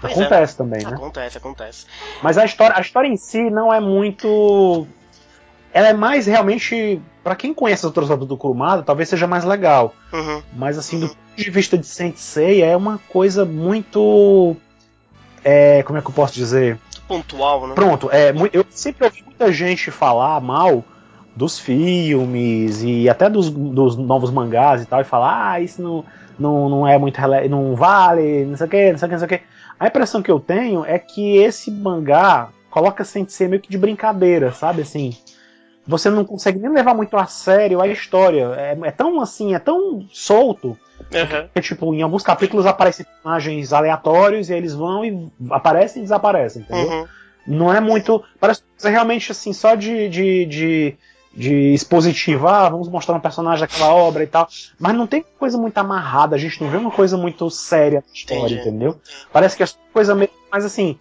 [0.00, 0.94] Pois acontece também, né?
[0.94, 1.86] Acontece, acontece.
[2.22, 4.86] Mas a história, a história em si não é muito.
[5.72, 7.00] Ela é mais realmente.
[7.22, 9.94] Pra quem conhece as outras obras do Kurumada, talvez seja mais legal.
[10.12, 10.42] Uhum.
[10.56, 14.56] Mas assim, do ponto de vista de Sensei, é uma coisa muito.
[15.44, 16.78] É, como é que eu posso dizer?
[17.06, 17.74] Pontual, né?
[17.74, 20.84] Pronto, é, eu sempre ouvi muita gente falar mal
[21.34, 26.04] dos filmes e até dos, dos novos mangás e tal, e falar, ah, isso não,
[26.38, 29.18] não, não é muito não vale, não sei o que, não sei o que, não
[29.20, 29.44] sei o que.
[29.78, 34.52] A impressão que eu tenho é que esse mangá coloca Sensei meio que de brincadeira,
[34.52, 34.82] sabe?
[34.82, 35.16] Assim,
[35.88, 38.52] você não consegue nem levar muito a sério a história.
[38.56, 40.78] É, é tão assim, é tão solto
[41.12, 41.48] Uhum.
[41.54, 46.62] que, tipo, em alguns capítulos aparecem personagens aleatórios e eles vão e aparecem e desaparecem,
[46.62, 46.88] entendeu?
[46.90, 47.06] Uhum.
[47.46, 48.22] Não é muito.
[48.38, 50.96] Parece é realmente assim, só de, de, de,
[51.34, 52.46] de expositivo.
[52.46, 54.48] Ah, vamos mostrar um personagem daquela obra e tal.
[54.78, 58.12] Mas não tem coisa muito amarrada, a gente não vê uma coisa muito séria na
[58.12, 58.60] história, Entendi.
[58.68, 59.00] entendeu?
[59.32, 60.30] Parece que é coisa meio.
[60.50, 60.98] Mas assim.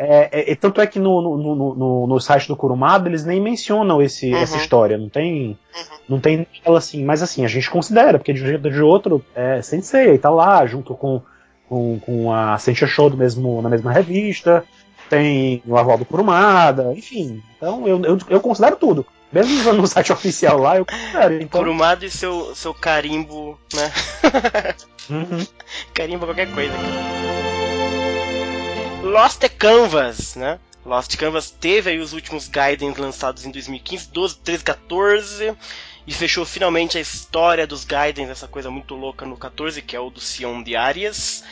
[0.00, 3.24] É, é- é- tanto é que no, no, no, no, no site do Kurumada eles
[3.24, 4.38] nem mencionam esse, Uhum.
[4.38, 5.58] essa história, não tem.
[6.08, 8.80] Não tem ela assim, mas assim, a gente considera, porque de um jeito ou de
[8.80, 11.20] outro, é Sensei, tá lá, junto com,
[11.68, 14.64] com, com a Sentia Show do mesmo, na mesma revista,
[15.10, 17.42] tem o aval do Kurumada, enfim.
[17.56, 19.04] Então eu, eu, eu considero tudo.
[19.32, 21.34] Mesmo usando o site oficial lá, eu considero.
[21.34, 23.92] Então, Kurumada e seu, seu carimbo, né?
[25.10, 25.44] Uhum.
[25.92, 26.72] carimbo qualquer coisa.
[29.08, 30.60] Lost Canvas, né?
[30.84, 35.56] Lost Canvas teve aí os últimos Gaidens lançados em 2015, 12, 13, 14
[36.06, 40.00] e fechou finalmente a história dos Gaidens, essa coisa muito louca no 14, que é
[40.00, 41.42] o do Sion de Arias.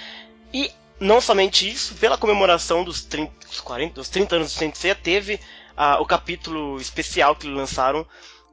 [0.53, 4.95] E não somente isso, pela comemoração dos 30, dos 40, dos 30 anos do Sensei,
[4.95, 5.41] teve
[5.75, 8.07] ah, o capítulo especial que lançaram,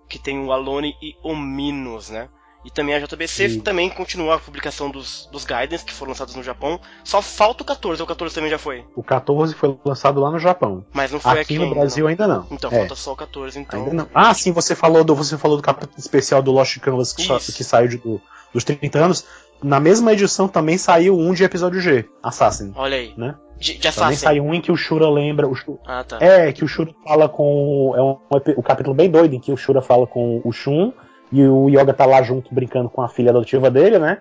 [0.07, 2.29] que tem o Alone e o Minos, né?
[2.65, 3.59] E também a JBC Sim.
[3.59, 6.79] também continuou a publicação dos, dos Gaidens que foram lançados no Japão.
[7.03, 8.85] Só falta o 14, ou o 14 também já foi.
[8.95, 10.85] O 14 foi lançado lá no Japão.
[10.93, 12.09] Mas não foi Aqui aqui, no ainda, Brasil não.
[12.09, 12.47] ainda não.
[12.51, 13.79] Então É, falta só o 14, então.
[13.81, 14.07] ainda não.
[14.13, 17.39] Ah, sim, você falou do, você falou do capítulo especial do Lost Canvas que, sa-
[17.39, 18.21] que saiu de- do-
[18.53, 19.25] dos 30 anos.
[19.61, 22.71] Na mesma edição também saiu um de episódio G, Assassin.
[22.75, 23.13] Olha aí.
[23.17, 23.35] Né?
[23.57, 24.15] De, de Também Assassin.
[24.15, 25.47] saiu um em que o Shura lembra.
[25.47, 26.17] O Shura, Ah, tá.
[26.21, 27.93] É, que o Shura fala com.
[27.95, 30.91] É um, um capítulo bem doido em que o Shura fala com o Shun
[31.33, 34.19] e o Yoga tá lá junto brincando com a filha adotiva dele, né?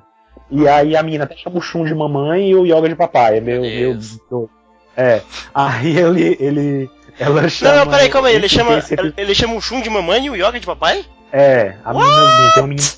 [0.50, 3.36] E aí a menina até chama o Shun de mamãe e o Yoga de papai.
[3.36, 3.60] É meu.
[3.60, 3.98] meu,
[4.30, 4.50] meu
[4.96, 5.20] é.
[5.54, 6.36] Aí ele.
[6.40, 7.72] ele ela chama.
[7.72, 8.34] Não, não, peraí, calma aí.
[8.34, 11.04] Ele chama, ele, ele chama o Shun de mamãe e o Yoga de papai?
[11.30, 12.50] É, a meninazinha.
[12.54, 12.88] Tem uma menina.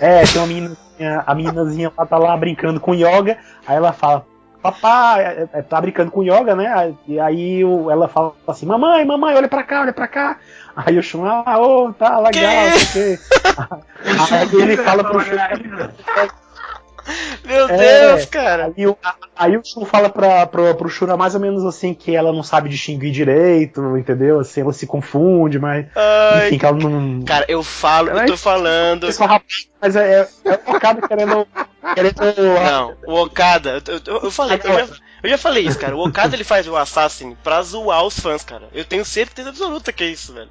[0.00, 1.24] É, tem uma meninazinha.
[1.26, 3.36] A meninazinha ela tá lá brincando com Yoga.
[3.66, 4.24] Aí ela fala.
[4.62, 6.92] Papai, é, é, tá brincando com yoga, né?
[7.06, 10.38] E aí o, ela fala assim: Mamãe, mamãe, olha pra cá, olha pra cá.
[10.76, 13.22] Aí o Shun, ah, ô, oh, tá legal, não sei o quê.
[14.30, 15.36] Aí ele fala pro Shun.
[17.44, 18.72] Meu é, Deus, cara.
[18.76, 18.84] Aí,
[19.36, 22.42] aí o Shun fala pra, pro, pro Shura mais ou menos assim que ela não
[22.42, 24.40] sabe distinguir direito, entendeu?
[24.40, 25.86] Assim, ela se confunde, mas.
[25.94, 27.22] Ai, enfim, que ela não.
[27.24, 29.06] Cara, eu falo, eu tô falando.
[29.80, 31.46] Mas é, é, é o Okada querendo.
[31.94, 32.16] querendo
[32.70, 34.88] não, o Okada, eu, eu, eu falei, eu já,
[35.22, 35.96] eu já, falei isso, cara.
[35.96, 38.68] O Okada ele faz o Assassin pra zoar os fãs, cara.
[38.72, 40.50] Eu tenho certeza absoluta que é isso, velho.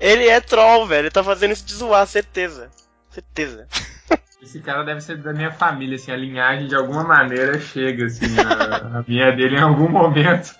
[0.00, 1.04] Ele é troll, velho.
[1.04, 2.70] Ele tá fazendo isso de zoar, certeza.
[3.10, 3.66] Certeza.
[4.42, 8.26] Esse cara deve ser da minha família, assim, a linhagem de alguma maneira chega, assim,
[8.38, 10.54] a, a minha dele em algum momento.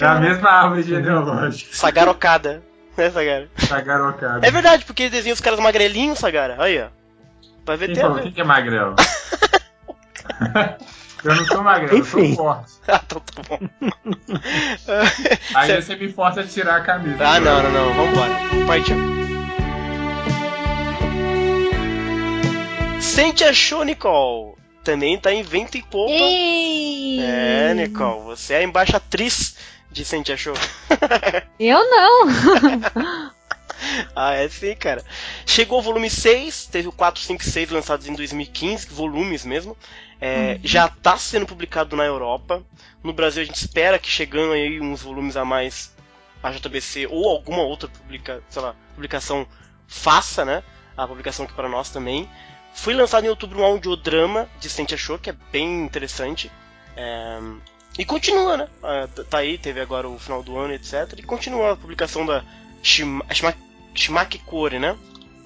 [0.00, 1.70] É a mesma árvore genealógica.
[1.72, 2.62] Sagarocada.
[2.96, 3.48] Né, Sagara?
[3.56, 4.46] Sagarocada.
[4.46, 6.56] É verdade, porque ele desenha os caras magrelinhos, Sagara.
[6.58, 6.88] Aí, ó.
[7.64, 8.20] Vai ver Quem falou?
[8.20, 8.96] Quem que é magrelo?
[11.24, 12.30] eu não sou magrelo, Enfim.
[12.30, 12.72] eu sou forte.
[12.86, 13.58] Ah, então tá bom.
[15.54, 17.16] Aí você me força a tirar a camisa.
[17.26, 17.94] Ah, não, não, não.
[17.94, 18.34] Vambora.
[18.66, 18.96] Partiu.
[23.00, 24.54] Sente achou, Nicole.
[24.82, 26.12] Também tá em vento e poupa.
[26.12, 27.20] Ei.
[27.20, 29.56] É, Nicole, você é a embaixatriz
[29.90, 30.54] de Sente achou.
[31.58, 32.28] Eu não.
[34.14, 35.02] ah, é sim, cara.
[35.46, 39.76] Chegou o volume 6, teve o 4, 5 e 6 lançados em 2015, volumes mesmo.
[40.20, 40.60] É, uhum.
[40.62, 42.62] Já tá sendo publicado na Europa.
[43.02, 45.94] No Brasil a gente espera que chegando aí uns volumes a mais
[46.42, 49.46] a JBC ou alguma outra publica, lá, publicação
[49.86, 50.62] faça, né?
[50.96, 52.28] A publicação aqui para nós também.
[52.74, 56.50] Foi lançado em outubro um audiodrama de Sente Achou, que é bem interessante.
[56.96, 57.38] É...
[57.98, 58.68] E continua, né?
[58.82, 61.14] É, tá aí, teve agora o final do ano, etc.
[61.16, 62.44] E continua a publicação da
[62.82, 63.24] Shima...
[63.32, 63.54] Shima...
[63.94, 64.98] Shimaki Kore, né?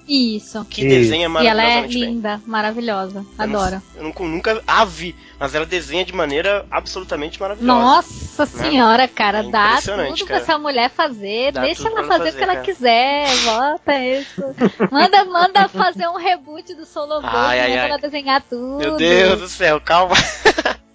[0.08, 0.64] Isso.
[0.64, 2.46] Que desenha maravilhosamente E ela é linda, bem.
[2.46, 3.26] maravilhosa.
[3.36, 3.82] Adoro.
[3.94, 7.78] Eu, não, eu nunca a vi, mas ela desenha de maneira absolutamente maravilhosa.
[7.78, 8.70] Nossa né?
[8.70, 10.24] senhora, cara, é dá tudo cara.
[10.26, 11.52] pra essa mulher fazer.
[11.52, 12.64] Dá Deixa ela fazer, o que ela cara.
[12.64, 13.26] quiser.
[13.44, 14.42] Bota isso.
[14.90, 18.78] manda, manda fazer um reboot do Solo manda ela desenhar tudo.
[18.78, 20.16] Meu Deus do céu, calma.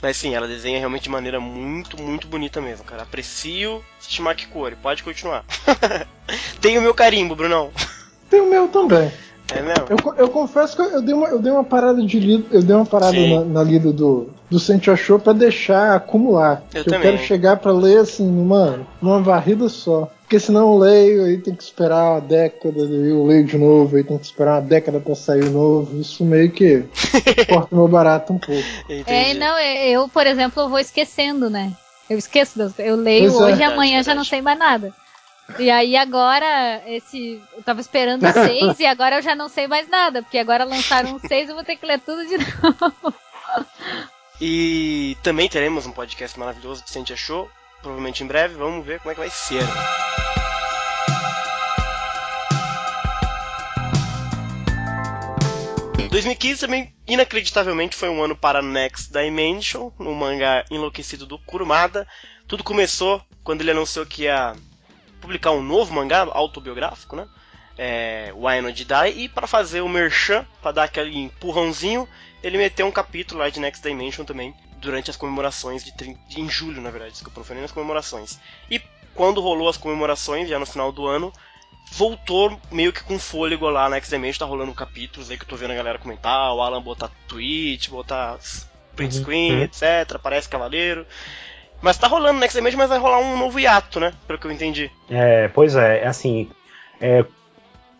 [0.00, 3.02] Mas sim, ela desenha realmente de maneira muito, muito bonita mesmo, cara.
[3.02, 5.44] Aprecio Shimaki Kore, pode continuar.
[6.60, 7.72] Tem o meu carimbo, Brunão.
[8.30, 9.10] Tem o meu também.
[9.54, 9.86] É mesmo?
[9.88, 12.74] Eu, eu confesso que eu dei uma, eu dei uma parada de lido, eu dei
[12.74, 16.64] uma parada na, na, lida do, do Sente Achou pra deixar acumular.
[16.74, 20.10] Eu, eu quero chegar pra ler assim, mano, numa varrida só.
[20.22, 24.02] Porque senão eu leio, aí tem que esperar uma década, eu leio de novo, aí
[24.02, 26.00] tem que esperar uma década pra sair novo.
[26.00, 26.82] Isso meio que
[27.48, 28.64] corta meu barato um pouco.
[28.88, 29.04] Entendi.
[29.06, 31.72] É, não, eu, por exemplo, eu vou esquecendo, né?
[32.10, 33.44] Eu esqueço, eu leio pois é.
[33.44, 34.92] hoje e amanhã já não sei mais nada.
[35.58, 37.40] E aí agora, esse.
[37.56, 40.64] Eu tava esperando o 6 e agora eu já não sei mais nada, porque agora
[40.64, 43.14] lançaram o 6 e eu vou ter que ler tudo de novo.
[44.40, 49.00] E também teremos um podcast maravilhoso que a gente achou, provavelmente em breve, vamos ver
[49.00, 49.62] como é que vai ser.
[56.16, 62.08] 2015 também, inacreditavelmente, foi um ano para Next Dimension, no mangá enlouquecido do Kurumada.
[62.48, 64.54] Tudo começou quando ele anunciou que ia
[65.20, 67.26] publicar um novo mangá autobiográfico, né?
[67.78, 72.08] É, Why Not Die, e para fazer o merchan, para dar aquele empurrãozinho,
[72.42, 76.48] ele meteu um capítulo lá de Next Dimension também, durante as comemorações de, de em
[76.48, 78.38] julho, na verdade, desculpa, não foi nem nas comemorações.
[78.70, 78.80] E
[79.14, 81.32] quando rolou as comemorações, já no final do ano,
[81.92, 85.48] voltou meio que com fôlego lá na Next Dimension, tá rolando capítulos aí que eu
[85.48, 88.38] tô vendo a galera comentar, o Alan botar tweet, botar
[88.94, 89.22] print uhum.
[89.22, 89.62] screen, uhum.
[89.62, 91.06] etc, aparece Cavaleiro.
[91.80, 94.12] Mas tá rolando Next Dimension, mas vai rolar um novo hiato, né?
[94.26, 94.90] Pelo que eu entendi.
[95.10, 96.50] É, pois é, é assim.
[97.00, 97.24] É,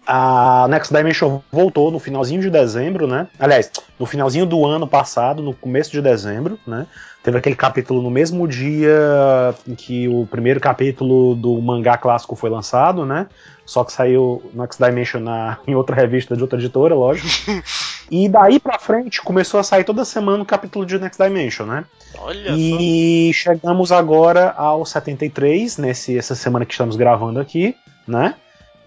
[0.06, 3.26] a Next Dimension voltou no finalzinho de dezembro, né?
[3.38, 6.86] Aliás, no finalzinho do ano passado, no começo de dezembro, né?
[7.22, 12.48] Teve aquele capítulo no mesmo dia em que o primeiro capítulo do mangá clássico foi
[12.48, 13.26] lançado, né?
[13.64, 17.28] Só que saiu Next Dimension na, em outra revista de outra editora, lógico.
[18.08, 21.84] e daí pra frente começou a sair toda semana o capítulo de Next Dimension, né?
[22.16, 23.40] Olha e só.
[23.40, 27.74] chegamos agora ao 73, nesse, essa semana que estamos gravando aqui,
[28.06, 28.36] né?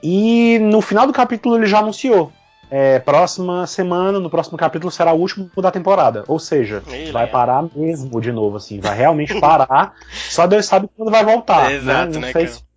[0.01, 2.31] E no final do capítulo ele já anunciou.
[2.71, 6.23] É, próxima semana, no próximo capítulo, será o último da temporada.
[6.27, 7.27] Ou seja, ele vai é.
[7.27, 9.95] parar mesmo de novo, assim, vai realmente parar.
[10.29, 11.71] só Deus sabe quando vai voltar.
[11.71, 12.13] É exato, né?
[12.13, 12.69] Não né, sei se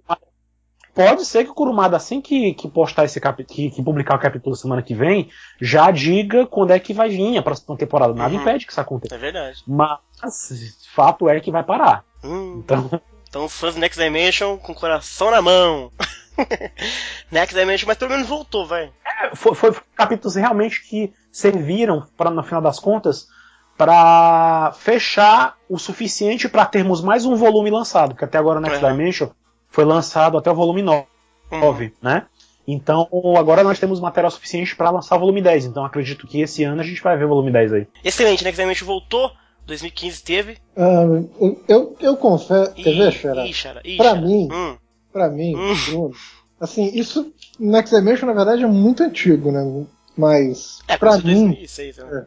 [0.95, 4.19] Pode ser que o Kurumada, assim que, que postar esse cap, que, que, publicar o
[4.19, 8.13] capítulo semana que vem, já diga quando é que vai vir a próxima temporada.
[8.13, 8.41] Nada uhum.
[8.41, 9.15] impede que isso aconteça.
[9.15, 9.63] É verdade.
[9.67, 12.05] Mas fato é que vai parar.
[12.23, 12.63] Hum.
[12.65, 12.91] Então.
[13.33, 15.91] Então, fãs do Next Dimension com o coração na mão.
[17.31, 18.91] Next Dimension, mas pelo menos voltou, vai.
[19.07, 23.29] É, foi, foi, capítulos realmente que serviram, para no final das contas,
[23.77, 28.85] para fechar o suficiente para termos mais um volume lançado, porque até agora o Next
[28.85, 28.91] uhum.
[28.91, 29.29] Dimension
[29.69, 31.07] foi lançado até o volume 9,
[31.51, 31.91] uhum.
[32.01, 32.27] né?
[32.67, 35.67] Então, agora nós temos material suficiente para lançar o volume 10.
[35.67, 37.87] Então, acredito que esse ano a gente vai ver o volume 10 aí.
[38.05, 39.33] Excelente, Next Dimension voltou.
[39.67, 40.59] 2015 teve.
[40.77, 42.75] Uh, eu, eu confesso.
[42.75, 43.13] Quer ver,
[43.53, 43.83] Xara?
[43.97, 44.77] Pra mim, hum.
[45.13, 45.75] Pra mim, hum.
[45.87, 46.15] Bruno,
[46.61, 47.33] assim, isso.
[47.59, 49.87] Next Dimension, na verdade, é muito antigo, né?
[50.17, 50.79] Mas.
[50.89, 51.47] É, pra mim.
[51.49, 52.05] 2006, né?
[52.13, 52.27] é,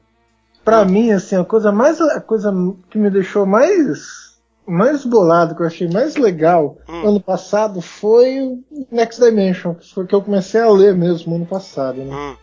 [0.64, 0.86] pra hum.
[0.86, 2.00] mim, assim, a coisa mais.
[2.00, 2.54] A coisa
[2.90, 4.26] que me deixou mais
[4.68, 7.08] mais bolado, que eu achei mais legal hum.
[7.08, 11.46] ano passado foi o Next Dimension, que foi que eu comecei a ler mesmo ano
[11.46, 12.16] passado, né?
[12.16, 12.36] Hum.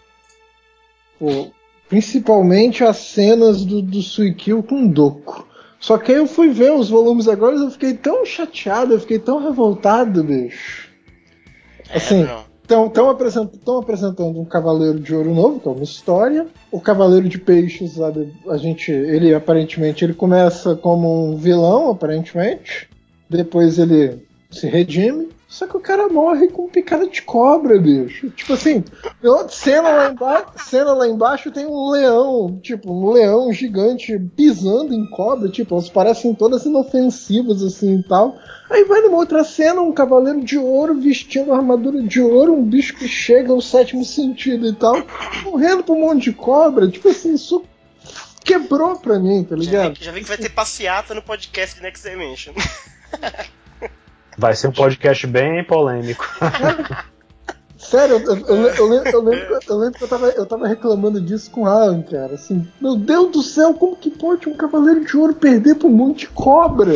[1.19, 1.51] Pô,
[1.89, 5.47] principalmente as cenas do, do Suikyo com Doku.
[5.83, 9.01] Só que aí eu fui ver os volumes agora e eu fiquei tão chateado, eu
[9.01, 10.89] fiquei tão revoltado, bicho.
[11.91, 12.25] É, assim,
[12.63, 16.47] estão apresentando, apresentando um Cavaleiro de Ouro novo, que é uma história.
[16.71, 22.89] O Cavaleiro de Peixes, sabe, a gente, ele aparentemente ele começa como um vilão, aparentemente.
[23.29, 25.31] Depois ele se redime.
[25.53, 28.31] Só que o cara morre com picada de cobra, bicho.
[28.31, 28.83] Tipo assim,
[29.51, 35.05] cena lá, embaixo, cena lá embaixo tem um leão, tipo, um leão gigante pisando em
[35.11, 38.35] cobra, tipo, elas parecem todas inofensivas assim e tal.
[38.71, 42.65] Aí vai numa outra cena, um cavaleiro de ouro vestindo uma armadura de ouro, um
[42.65, 44.97] bicho que chega ao sétimo sentido e tal,
[45.45, 46.89] morrendo por um monte de cobra.
[46.89, 47.63] Tipo assim, isso
[48.43, 49.97] quebrou pra mim, tá ligado?
[49.97, 52.55] Já vi, já vi que vai ter passeata no podcast de Next Dimension.
[54.37, 56.27] Vai ser um podcast bem polêmico.
[57.83, 61.21] Sério, eu, eu, eu, lembro, eu, lembro, eu lembro que eu tava, eu tava reclamando
[61.21, 62.35] disso com o Alan, cara.
[62.35, 66.21] Assim, meu Deus do céu, como que pode um Cavaleiro de Ouro perder pro monte
[66.21, 66.95] de cobra?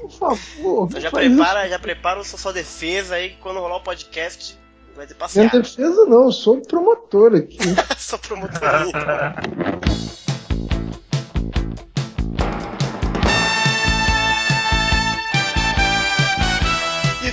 [0.00, 0.88] Por favor.
[0.88, 4.58] Então já prepara, já prepara a sua defesa aí, quando rolar o podcast,
[4.96, 5.50] vai ter passeado.
[5.52, 7.58] Minha defesa não, eu sou promotor aqui.
[7.98, 8.60] sou promotor.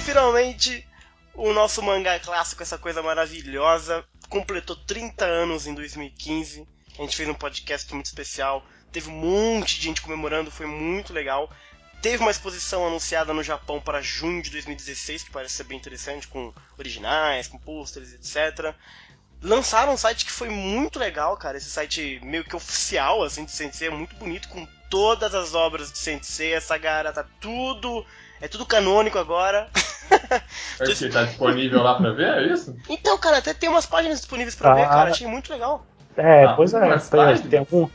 [0.10, 0.88] finalmente
[1.36, 6.68] o nosso mangá clássico, essa coisa maravilhosa, completou 30 anos em 2015.
[6.98, 11.14] A gente fez um podcast muito especial, teve um monte de gente comemorando, foi muito
[11.14, 11.50] legal.
[12.02, 16.28] Teve uma exposição anunciada no Japão para junho de 2016, que parece ser bem interessante,
[16.28, 18.74] com originais, com pôsteres, etc.
[19.42, 21.58] Lançaram um site que foi muito legal, cara.
[21.58, 25.92] Esse site meio que oficial, assim, de Sensei, é muito bonito, com todas as obras
[25.92, 26.54] de Sensei.
[26.54, 28.06] Essa gara tá tudo
[28.42, 29.70] é tudo canônico agora.
[30.80, 32.76] É que tá disponível lá pra ver, é isso?
[32.90, 35.12] Então, cara, até tem umas páginas disponíveis pra ah, ver, cara.
[35.12, 35.86] Achei muito legal.
[36.16, 36.98] É, ah, pois é.
[36.98, 37.90] Tem, tem algum.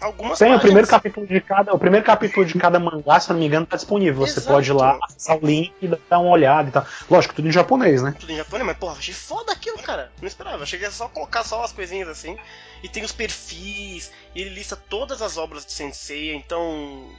[0.00, 0.58] Algumas tem páginas.
[0.58, 3.66] o primeiro capítulo de cada, o primeiro capítulo de cada mangá, se não me engano,
[3.66, 4.26] tá disponível.
[4.26, 4.54] Você Exato.
[4.54, 6.86] pode ir lá, acessar o link e dar uma olhada e tal.
[7.10, 8.14] Lógico, tudo em japonês, né?
[8.18, 10.12] Tudo em japonês, mas porra, achei foda aquilo, cara.
[10.20, 10.62] Não esperava.
[10.62, 12.38] Achei que ia só colocar só as coisinhas assim.
[12.82, 17.10] E tem os perfis, e ele lista todas as obras de Sensei, então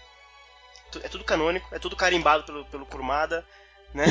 [1.03, 3.45] é tudo canônico, é tudo carimbado pelo, pelo Kurumada,
[3.93, 4.05] né?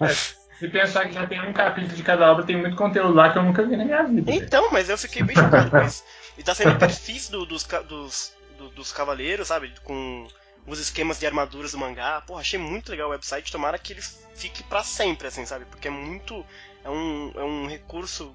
[0.00, 0.14] é,
[0.58, 3.38] se pensar que já tem um capítulo de cada obra, tem muito conteúdo lá que
[3.38, 4.32] eu nunca vi na minha vida.
[4.32, 6.02] Então, mas eu fiquei bem chocado com isso.
[6.38, 9.72] E tá sendo perfis do, dos, dos, do, dos cavaleiros, sabe?
[9.84, 10.26] Com
[10.66, 12.22] os esquemas de armaduras do mangá.
[12.26, 13.52] Porra, achei muito legal o website.
[13.52, 14.02] Tomara que ele
[14.34, 15.64] fique para sempre, assim, sabe?
[15.66, 16.44] Porque é muito.
[16.84, 18.34] É um, é um recurso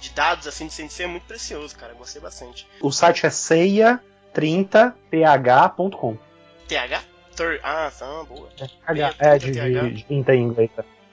[0.00, 1.92] de dados, assim, de CNC é muito precioso, cara.
[1.94, 2.66] Gostei bastante.
[2.80, 6.16] O site é ceia30ph.com.
[6.66, 7.02] TH?
[7.62, 8.48] Ah, tá, boa.
[8.86, 10.70] TH, é, de, de, tinta em inglês.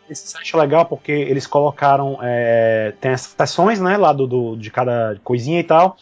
[0.09, 2.17] Esse site é legal porque eles colocaram.
[2.21, 5.97] É, tem as seções, né, lá do, do, de cada coisinha e tal.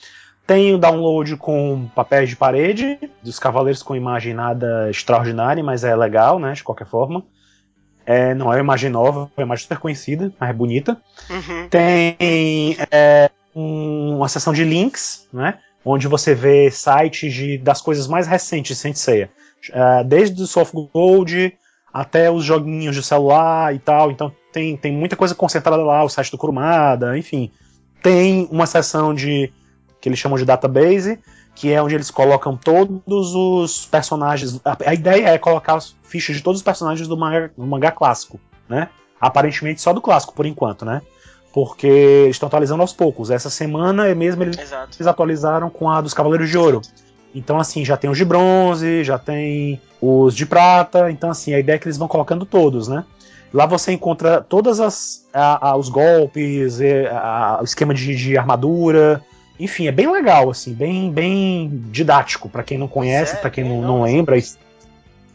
[0.46, 5.96] Tem o download com papéis de parede, dos cavaleiros com imagem nada extraordinária, mas é
[5.96, 7.24] legal, né, de qualquer forma.
[8.06, 11.02] É, não é uma imagem nova, é uma imagem super conhecida, mas é bonita.
[11.28, 11.68] Uhum.
[11.68, 18.08] Tem é, um, uma seção de links, né, onde você vê sites de, das coisas
[18.08, 19.32] mais recentes de Saint Seiya.
[19.70, 21.58] Uh, desde o soft gold
[21.96, 24.12] até os joguinhos de celular e tal.
[24.12, 27.52] Então tem, tem muita coisa concentrada lá, o site do Kurumada, enfim.
[28.04, 29.52] Tem uma seção de
[30.02, 31.18] que eles chamam de database,
[31.56, 34.60] que é onde eles colocam todos os personagens.
[34.66, 37.92] A, a ideia é colocar as fichas de todos os personagens do mangá, do mangá
[37.92, 38.90] clássico, né?
[39.20, 41.02] Aparentemente só do clássico por enquanto, né?
[41.54, 43.32] Porque eles estão atualizando aos poucos.
[43.32, 46.82] Essa semana mesmo eles, eles atualizaram com a dos Cavaleiros de Ouro.
[47.36, 51.12] Então, assim, já tem os de bronze, já tem os de prata.
[51.12, 53.04] Então, assim, a ideia é que eles vão colocando todos, né?
[53.54, 56.80] Lá você encontra todas as a, a, os golpes,
[57.12, 59.22] a, o esquema de, de, armadura,
[59.60, 63.82] enfim, é bem legal assim, bem bem didático para quem não conhece, para quem não,
[63.82, 64.38] não lembra.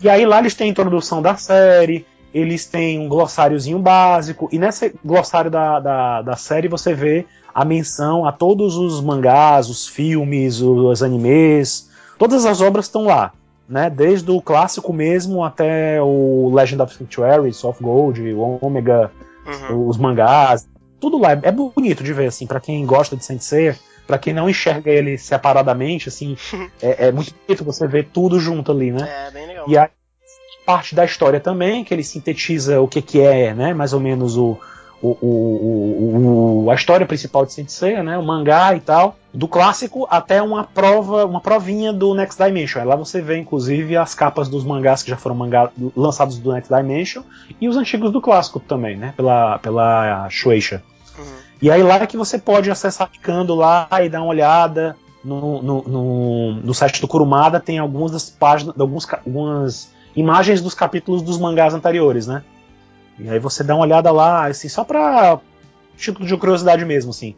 [0.03, 4.59] E aí lá eles têm a introdução da série, eles têm um glossáriozinho básico, e
[4.59, 9.87] nesse glossário da, da, da série você vê a menção a todos os mangás, os
[9.87, 11.90] filmes, os animes,
[12.21, 13.33] todas as obras estão lá,
[13.67, 13.89] né?
[13.89, 19.11] Desde o clássico mesmo até o Legend of Sanctuary, Soft Gold, o Omega,
[19.47, 19.89] uhum.
[19.89, 20.69] os mangás,
[21.01, 23.75] tudo lá é, bonito de ver assim para quem gosta de Sensei,
[24.07, 26.37] para quem não enxerga ele separadamente, assim,
[26.83, 29.09] é, é, muito bonito você ver tudo junto ali, né?
[29.29, 29.65] É bem legal.
[29.67, 29.89] E a
[30.67, 33.73] parte da história também que ele sintetiza o que que é, né?
[33.73, 34.59] Mais ou menos o
[35.03, 39.49] o, o, o, a história principal de Saint Seiya, né, o mangá e tal, do
[39.49, 42.85] clássico até uma prova, uma provinha do Next Dimension.
[42.85, 46.73] Lá você vê inclusive as capas dos mangás que já foram mangá, lançados do Next
[46.75, 47.23] Dimension
[47.61, 50.83] e os antigos do clássico também, né, pela pela Shueisha.
[51.19, 51.25] Uhum.
[51.63, 55.63] E aí lá é que você pode acessar ficando lá e dar uma olhada no,
[55.63, 61.23] no, no, no site do Kurumada tem algumas das páginas, alguns, algumas imagens dos capítulos
[61.23, 62.43] dos mangás anteriores, né?
[63.23, 65.39] E aí você dá uma olhada lá, assim, só pra
[65.97, 67.35] título de curiosidade mesmo, assim.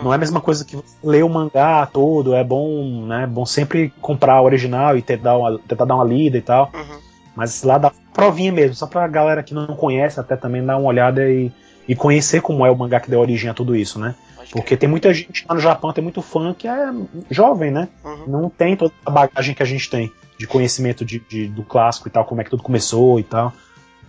[0.00, 3.26] Não é a mesma coisa que ler o mangá todo, é bom, né?
[3.26, 6.70] Bom sempre comprar o original e tentar, uma, tentar dar uma lida e tal.
[6.72, 6.98] Uhum.
[7.36, 10.88] Mas lá dá provinha mesmo, só pra galera que não conhece até também dar uma
[10.88, 11.52] olhada e,
[11.86, 14.14] e conhecer como é o mangá que deu origem a tudo isso, né?
[14.50, 16.92] Porque tem muita gente lá no Japão, tem muito fã que é
[17.30, 17.88] jovem, né?
[18.04, 18.24] Uhum.
[18.26, 22.08] Não tem toda a bagagem que a gente tem de conhecimento de, de, do clássico
[22.08, 23.52] e tal, como é que tudo começou e tal.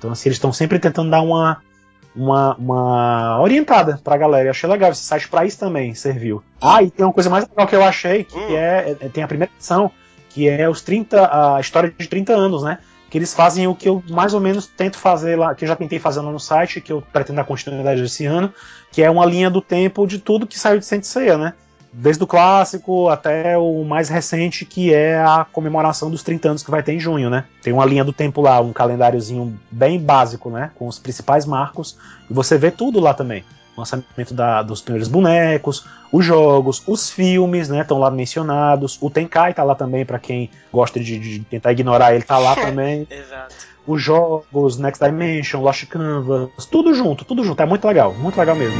[0.03, 1.61] Então, assim, eles estão sempre tentando dar uma,
[2.13, 4.47] uma, uma orientada pra galera.
[4.47, 6.43] Eu achei legal esse site pra isso também, serviu.
[6.61, 8.57] Ah, e tem uma coisa mais legal que eu achei, que hum.
[8.57, 9.89] é, é, tem a primeira edição,
[10.29, 12.79] que é os 30, a história de 30 anos, né?
[13.09, 15.75] Que eles fazem o que eu mais ou menos tento fazer lá, que eu já
[15.75, 18.53] tentei fazer lá no site, que eu pretendo dar continuidade esse ano,
[18.91, 21.53] que é uma linha do tempo de tudo que saiu de Saint Seiya, né?
[21.93, 26.71] Desde o clássico até o mais recente, que é a comemoração dos 30 anos que
[26.71, 27.45] vai ter em junho, né?
[27.61, 30.71] Tem uma linha do tempo lá, um calendáriozinho bem básico, né?
[30.75, 31.95] Com os principais marcos,
[32.29, 33.43] e você vê tudo lá também.
[33.75, 37.81] O lançamento da, dos primeiros bonecos, os jogos, os filmes, né?
[37.81, 38.97] Estão lá mencionados.
[39.01, 42.55] O Tenkai tá lá também, para quem gosta de, de, tentar ignorar ele, tá lá
[42.57, 43.07] também.
[43.09, 43.55] Exato.
[43.85, 47.61] Os jogos, Next Dimension, Lost Canvas, tudo junto, tudo junto.
[47.61, 48.77] É muito legal, muito legal mesmo.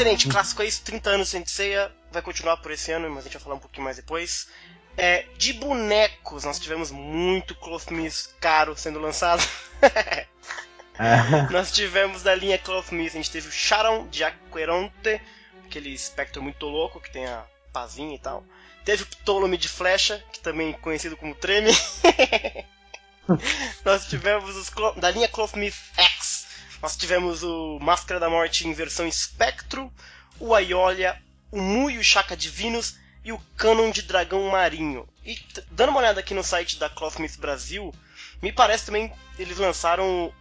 [0.00, 3.22] Excelente, clássico é isso, 30 anos sem ceia, vai continuar por esse ano, mas a
[3.24, 4.48] gente vai falar um pouquinho mais depois.
[4.96, 9.46] É, de bonecos, nós tivemos muito Cloth Miss caro sendo lançado.
[11.52, 15.20] nós tivemos da linha Cloth Miss, a gente teve o Sharon de Aqueronte,
[15.66, 18.42] aquele espectro muito louco que tem a pazinha e tal.
[18.86, 21.72] Teve o Ptolemy de Flecha, que também é conhecido como Treme.
[23.84, 26.46] nós tivemos os da linha Cloth Miss X,
[26.82, 29.92] nós tivemos o Máscara da Morte em versão espectro,
[30.38, 31.20] o Aiolia,
[31.50, 35.06] o Mu e o Chaka Divinos e o Canon de Dragão Marinho.
[35.24, 35.38] E
[35.70, 37.94] dando uma olhada aqui no site da Clothmith Brasil,
[38.40, 40.32] me parece também eles lançaram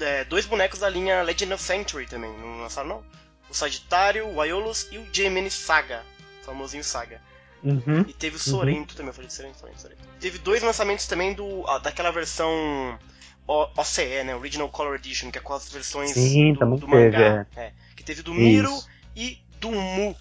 [0.00, 3.04] é, dois bonecos da linha Legend of Century também, não lançaram não?
[3.50, 6.02] O Sagitário, o Aiolos e o Gemini Saga,
[6.42, 7.20] famosinho Saga.
[7.62, 8.96] Uhum, e teve o Sorento uhum.
[8.96, 10.02] também, eu falei de Sorento, Sorento, Sorento.
[10.18, 12.98] Teve dois lançamentos também do, daquela versão
[13.46, 14.34] OCE, né?
[14.34, 17.46] Original Color Edition, que é com as versões Sim, do, do mangá.
[17.56, 17.60] É.
[17.60, 18.88] É, que teve do Miro Isso.
[19.16, 20.16] e do Mu.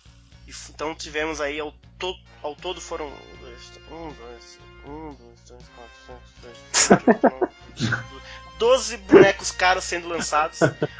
[0.69, 2.13] Então tivemos aí ao, to
[2.43, 3.07] ao todo foram.
[3.07, 7.07] Um, dois, um, dois, três, quatro, cinco, seis,
[7.77, 8.21] sete,
[8.57, 10.59] 12 bonecos caros sendo lançados.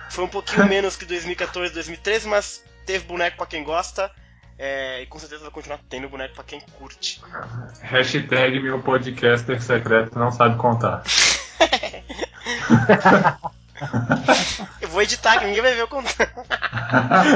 [0.09, 4.11] Foi um pouquinho menos que 2014, 2013, mas teve boneco para quem gosta.
[4.57, 7.21] É, e com certeza vai continuar tendo boneco para quem curte.
[7.81, 11.03] Hashtag meu podcaster secreto não sabe contar.
[14.81, 16.45] Eu vou editar, que ninguém vai ver o contato.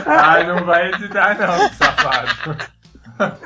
[0.05, 2.57] Ai, não vai editar não, safado.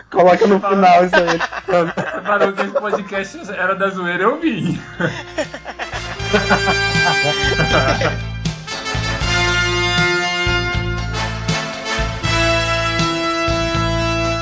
[0.10, 1.38] Coloca no final isso aí.
[1.68, 4.80] Você falou que esse podcast era da zoeira, eu vi.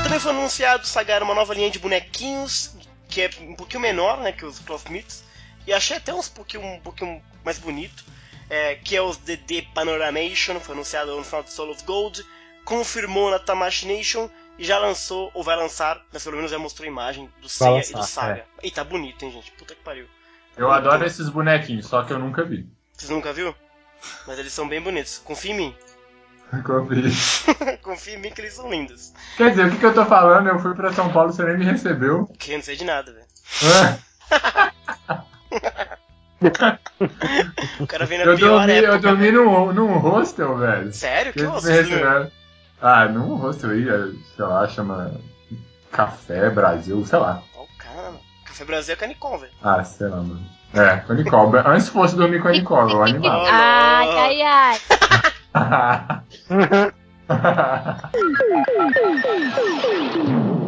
[0.02, 2.74] Também foi anunciado sagar uma nova linha de bonequinhos,
[3.08, 5.22] que é um pouquinho menor né, que os Cloth Meats,
[5.68, 8.02] e achei até uns pouquinho, um pouquinho mais bonito.
[8.48, 12.24] É, que é os DD Panoramation, foi anunciado no final de Soul of Gold,
[12.64, 17.30] confirmou na Tamashination e já lançou, ou vai lançar, mas pelo menos já mostrou imagem
[17.42, 18.46] do Seiya e do Saga.
[18.62, 18.66] É.
[18.66, 19.50] E tá bonito, hein, gente?
[19.50, 20.06] Puta que pariu.
[20.06, 22.66] Tá eu adoro esses bonequinhos, só que eu nunca vi.
[22.94, 23.54] Vocês nunca viu?
[24.26, 25.18] Mas eles são bem bonitos.
[25.18, 25.76] Confia em mim.
[26.64, 27.12] Confie.
[27.84, 29.12] Confia em mim que eles são lindos.
[29.36, 30.48] Quer dizer, o que, que eu tô falando?
[30.48, 32.24] Eu fui pra São Paulo, você nem me recebeu.
[32.38, 33.28] Que eu não sei de nada, velho.
[37.80, 38.92] o cara vem na eu pior dormi, época.
[38.92, 40.92] Eu dormi num, num hostel, velho.
[40.92, 41.32] Sério?
[41.32, 42.30] Que hostel?
[42.80, 45.12] Ah, num hostel aí, é, sei lá, chama
[45.90, 47.42] Café Brasil, sei lá.
[47.56, 48.20] Ó, o cara, mano.
[48.44, 49.52] Café Brasil é canicom, velho.
[49.62, 50.40] Ah, sei lá, mano.
[50.74, 51.58] É, com a Nicole.
[51.66, 53.48] Antes fosse dormir com a Nicole, eu animava.
[53.50, 54.78] Ai, ai,
[55.54, 56.22] ai.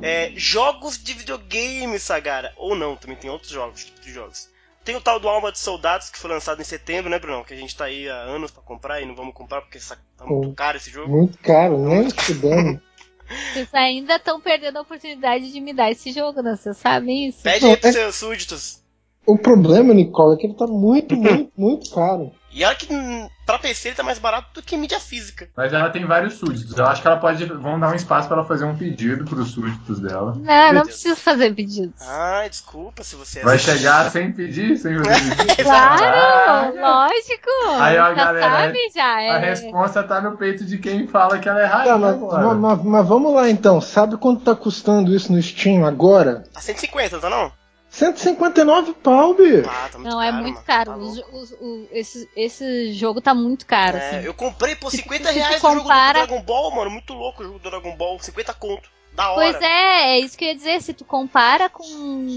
[0.00, 2.52] É, jogos de videogame, Sagara.
[2.56, 4.48] Ou não, também tem outros jogos, tipos de jogos.
[4.84, 7.44] Tem o tal do Alma de Soldados, que foi lançado em setembro, né, Brunão?
[7.44, 9.98] Que a gente tá aí há anos pra comprar e não vamos comprar porque sa-
[10.16, 11.10] tá muito caro esse jogo.
[11.10, 12.80] Muito caro, nem estudando.
[13.52, 16.56] Vocês ainda estão perdendo a oportunidade de me dar esse jogo, né?
[16.56, 17.42] Vocês sabem isso?
[17.42, 18.82] Pede aí pros seus súditos.
[19.26, 22.32] O problema, Nicole, é que ele tá muito, muito, muito caro.
[22.58, 22.88] E olha que
[23.46, 25.48] pra PC ele tá mais barato do que mídia física.
[25.56, 26.76] Mas ela tem vários súditos.
[26.76, 27.44] Eu acho que ela pode.
[27.44, 30.32] Vão dar um espaço pra ela fazer um pedido pros súditos dela.
[30.34, 30.86] Não, não Deus.
[30.88, 31.94] preciso fazer pedidos.
[32.02, 33.64] Ai, desculpa se você é Vai assim.
[33.76, 35.62] chegar sem pedir, sem fazer pedido.
[35.62, 37.50] Claro, lógico.
[37.80, 39.04] Aí, ó, já galera, sabe, já.
[39.14, 39.38] A É...
[39.50, 42.54] resposta tá no peito de quem fala que ela é rainha Tá, mas, agora.
[42.54, 43.80] mas- mas vamos lá então.
[43.80, 46.42] Sabe quanto tá custando isso no Steam agora?
[46.52, 47.52] Tá 150, não tá não?
[47.98, 49.68] 159 pau, bicho.
[49.68, 50.66] Ah, tá Não, caro, é muito mano.
[50.66, 50.90] caro.
[50.92, 51.36] Tá Os- louco.
[51.36, 54.26] os- o- esse, esse jogo tá muito caro, É, assim.
[54.26, 56.90] eu comprei por Se- 50 se reais o jogo compara- do Dragon Ball, mano.
[56.90, 58.18] Muito louco o jogo do Dragon Ball.
[58.20, 58.88] 50 conto.
[59.14, 59.52] Da hora.
[59.52, 60.80] Pois é, é isso que eu ia dizer.
[60.80, 61.82] Se tu compara com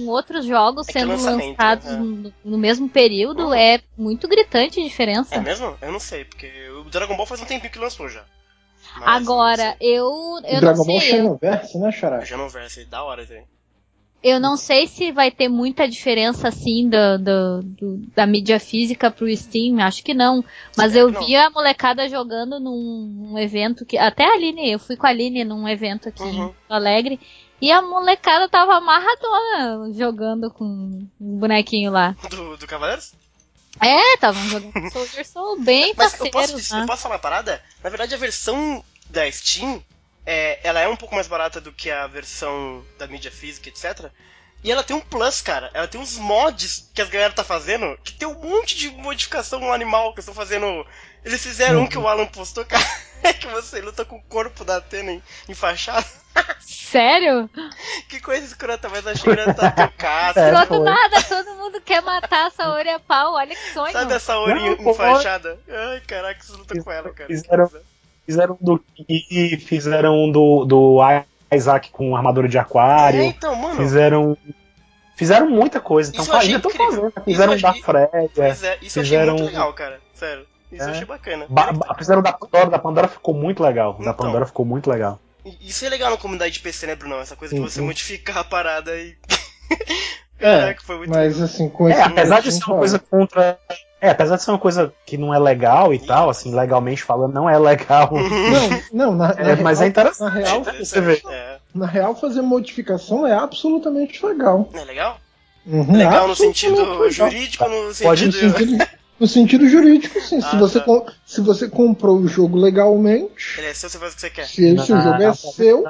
[0.08, 1.92] outros jogos É é sendo lançamento, lançados né?
[1.98, 3.54] no, no mesmo período, Uhum.
[3.54, 5.36] é muito gritante a diferença.
[5.36, 5.78] É mesmo?
[5.80, 8.24] Eu não sei, porque o Dragon Ball faz um tempinho que lançou já.
[8.98, 12.18] Mas Agora, eu, O eu Dragon não Ball Xenoverse, né, Xará?
[12.18, 13.44] verso, da hora isso aí.
[14.24, 19.10] Eu não sei se vai ter muita diferença assim do, do- do- da mídia física
[19.10, 20.44] pro Steam, acho que não.
[20.78, 23.98] Mas eu vi a molecada jogando num, evento que.
[23.98, 26.48] Até a Aline, eu fui com a Aline num evento aqui em Uhum.
[26.48, 27.20] Porto Alegre.
[27.62, 32.16] E a molecada tava amarradona jogando com um bonequinho lá.
[32.30, 33.14] Do, do Cavaleiros?
[33.80, 36.82] É, estavam jogando Soldier Soul bem Mas eu posso, né?
[36.84, 37.62] eu posso falar uma parada?
[37.84, 39.82] Na verdade, a versão da Steam,
[40.26, 44.10] é, ela é um pouco mais barata do que a versão da mídia física, etc.
[44.64, 45.72] E ela tem um plus, cara.
[45.74, 49.60] Ela tem uns mods que as galera tá fazendo, que tem um monte de modificação
[49.60, 50.86] no animal que estão fazendo.
[51.26, 52.84] Eles fizeram um que o Alan postou, cara.
[53.24, 56.04] É que você luta com o corpo da Atena em- enfaixado.
[56.60, 57.48] Sério?
[58.10, 60.40] Que coisa escrota, mas achei engraçado teu caso.
[60.40, 60.80] É, foi.
[60.80, 63.92] nada, todo mundo quer matar a Saori a pau, olha que sonho.
[63.92, 64.34] Sabe essa
[64.78, 64.90] pô.
[64.90, 65.60] enfaixada?
[65.70, 67.28] Ai, caraca, você luta com ela, cara.
[67.28, 67.72] Fizeram-
[68.26, 71.00] Fizeram um do Ki, fizeram um do, do
[71.54, 73.76] Isaac com armadura de É, aquário, então, mano.
[73.76, 74.38] fizeram.
[75.16, 76.10] Fizeram muita coisa.
[76.12, 77.14] Então, Isso eu ainda estão fazendo.
[77.26, 78.10] Fizeram um Isso da eu achei- Fred.
[78.14, 78.28] é.
[78.34, 80.00] Pois é, isso eu achei fizeram- muito legal, cara.
[80.16, 80.46] Sério.
[80.72, 80.92] Isso eu É.
[80.92, 81.46] achei bacana.
[81.50, 83.94] Ba- ba- fizeram da Pandora, da Pandora ficou muito legal.
[83.94, 84.14] Da Então.
[84.16, 85.20] Pandora ficou muito legal.
[85.46, 87.20] E- Isso é legal na comunidade de PC, né, Brunão?
[87.20, 87.88] Essa coisa de você Uhum.
[87.88, 89.16] modificar a parada e.
[90.40, 91.46] É, Caraca, foi muito Mas legal.
[91.46, 93.60] assim, com É, esse apesar de ser uma coisa contra.
[94.02, 97.34] É, apesar de ser uma coisa que não é legal e tal, assim, legalmente falando,
[97.34, 98.10] não é legal.
[98.92, 100.34] Não, não, na, É, na mas real, é interessante.
[100.34, 101.22] Na É real, você vê.
[101.30, 101.58] É.
[101.76, 104.68] na real, fazer modificação é absolutamente legal.
[104.74, 105.18] Não é legal?
[105.68, 107.12] Uhum, Legal no sentido legal.
[107.12, 108.58] jurídico no Pode No sentido.
[108.58, 108.88] sentido,
[109.20, 110.42] no sentido jurídico, sim.
[110.42, 110.86] se, Ah, você tá.
[110.86, 114.30] com- se você comprou o jogo legalmente, Ele é seu, você faz o que você
[114.32, 114.46] quer.
[114.48, 115.04] se, se o Não.
[115.04, 115.84] jogo é seu,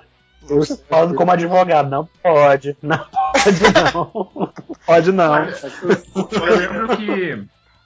[0.50, 2.76] Eu falando como advogado, não pode.
[2.82, 3.62] Não pode,
[3.94, 4.52] não.
[4.86, 5.36] Pode não.
[5.46, 7.44] Eu lembro que,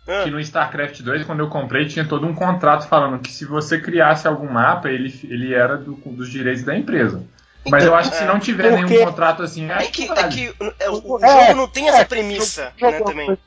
[0.07, 3.43] Ah, que no StarCraft 2, quando eu comprei, tinha todo um contrato falando que se
[3.45, 7.23] você criasse algum mapa, ele, ele era do- dos direitos da empresa.
[7.67, 10.07] Mas Então, eu acho que se não tiver Porque- nenhum contrato assim, É acho que,
[10.07, 12.91] que, é que é, o, o É, jogo não tem essa é, premissa, o jogo
[12.91, 13.37] né, é também.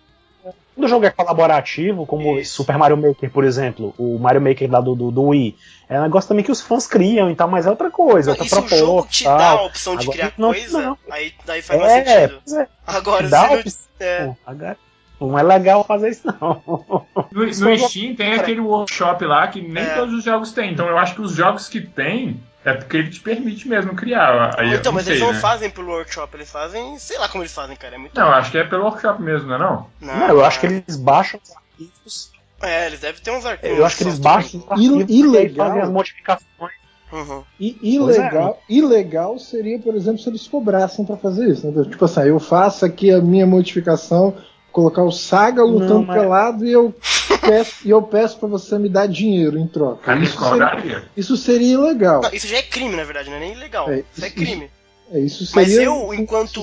[0.75, 2.55] Quando o jogo é colaborativo, como Isso.
[2.55, 5.57] Super Mario Maker, por exemplo, o Mario Maker lá do, do, do Wii,
[5.89, 8.45] é um negócio também que os fãs criam e tal, mas é outra coisa, outra
[8.45, 8.77] e se o proposta.
[8.79, 9.39] jogo te tal.
[9.39, 10.99] dá a opção de Agora, criar não, coisa, não.
[11.11, 12.41] aí daí faz mais É, sentido.
[12.45, 13.81] pois é, Agora, dá se a não, opção.
[14.01, 14.77] é, Agora,
[15.21, 16.63] Não é legal fazer isso, não.
[17.33, 19.95] No, no Steam tem aquele workshop lá que nem É.
[19.97, 20.73] todos os jogos têm.
[20.73, 24.59] Então eu acho que os jogos que tem é porque ele te permite mesmo criar.
[24.59, 25.39] Aí, então, não mas sei, eles não né?
[25.41, 28.33] fazem pelo workshop, eles fazem, sei lá como eles fazem, cara, é muito Não, eu
[28.35, 29.87] acho que é pelo workshop mesmo, não é não?
[30.01, 32.31] Não, eu acho que eles baixam os arquivos.
[32.61, 33.79] É, eles devem ter uns arquivos.
[33.79, 36.73] Eu acho que eles baixam os E- arquivos e fazem as modificações.
[37.13, 37.43] Uhum.
[37.59, 37.87] E é.
[37.95, 41.71] ilegal, ilegal seria, por exemplo, se eles cobrassem pra fazer isso.
[41.71, 41.85] Né?
[41.89, 44.35] Tipo assim, eu faço aqui a minha modificação,
[44.73, 46.95] colocar o Saga lutando Não, mas- pelado e eu
[47.41, 50.15] peço, e eu peço para você me dar dinheiro em troca.
[50.17, 52.21] Isso seria, isso seria ilegal.
[52.23, 53.91] Não, isso já é crime, na verdade, não é nem ilegal.
[53.91, 54.71] É, isso é isso- crime.
[55.11, 56.61] É, isso Mas seria, eu, enquanto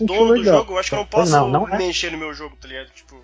[0.00, 1.76] dono do jogo, eu acho que eu não posso não, não é.
[1.76, 2.88] mexer no meu jogo, tá ligado?
[2.94, 3.16] Tipo,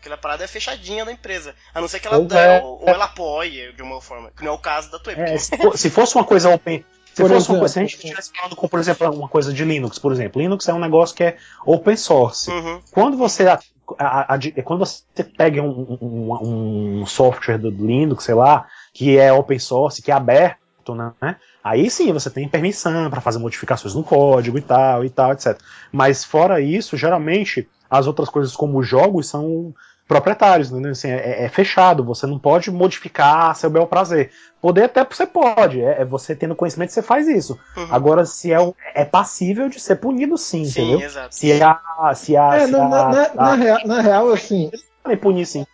[0.00, 1.52] Aquela parada é fechadinha da empresa.
[1.74, 4.30] A não ser que ela ou, é, ou, ela apoie de uma forma.
[4.36, 6.84] Que não é o caso da tua é, se, for, se fosse uma coisa open.
[7.16, 9.28] Se por fosse exemplo, uma coisa, se a gente estivesse falando com, por exemplo, uma
[9.28, 12.50] coisa de Linux, por exemplo, Linux é um negócio que é open source.
[12.50, 12.78] Uhum.
[12.90, 13.58] Quando você a,
[13.98, 19.32] a, a, quando você pega um, um, um, software do Linux, sei lá, que é
[19.32, 21.36] open source, que é aberto, né?
[21.64, 25.58] Aí sim você tem permissão para fazer modificações no código e tal, e tal, etc.
[25.90, 29.74] Mas fora isso, geralmente as outras coisas como jogos são
[30.06, 30.90] proprietários, né?
[30.90, 34.30] assim, é, é, fechado, você não pode modificar a seu bel prazer.
[34.60, 37.58] Poder até você pode, é, é você tendo conhecimento você faz isso.
[37.76, 37.88] Uhum.
[37.90, 38.58] Agora, se é,
[38.94, 41.00] é passível de ser punido sim, sim entendeu?
[41.00, 41.34] Exato.
[41.34, 42.14] Se a.
[42.14, 44.70] Se a, é, se na, a, na, a, na, real, na real, assim.
[44.72, 45.66] Eles podem punir sim.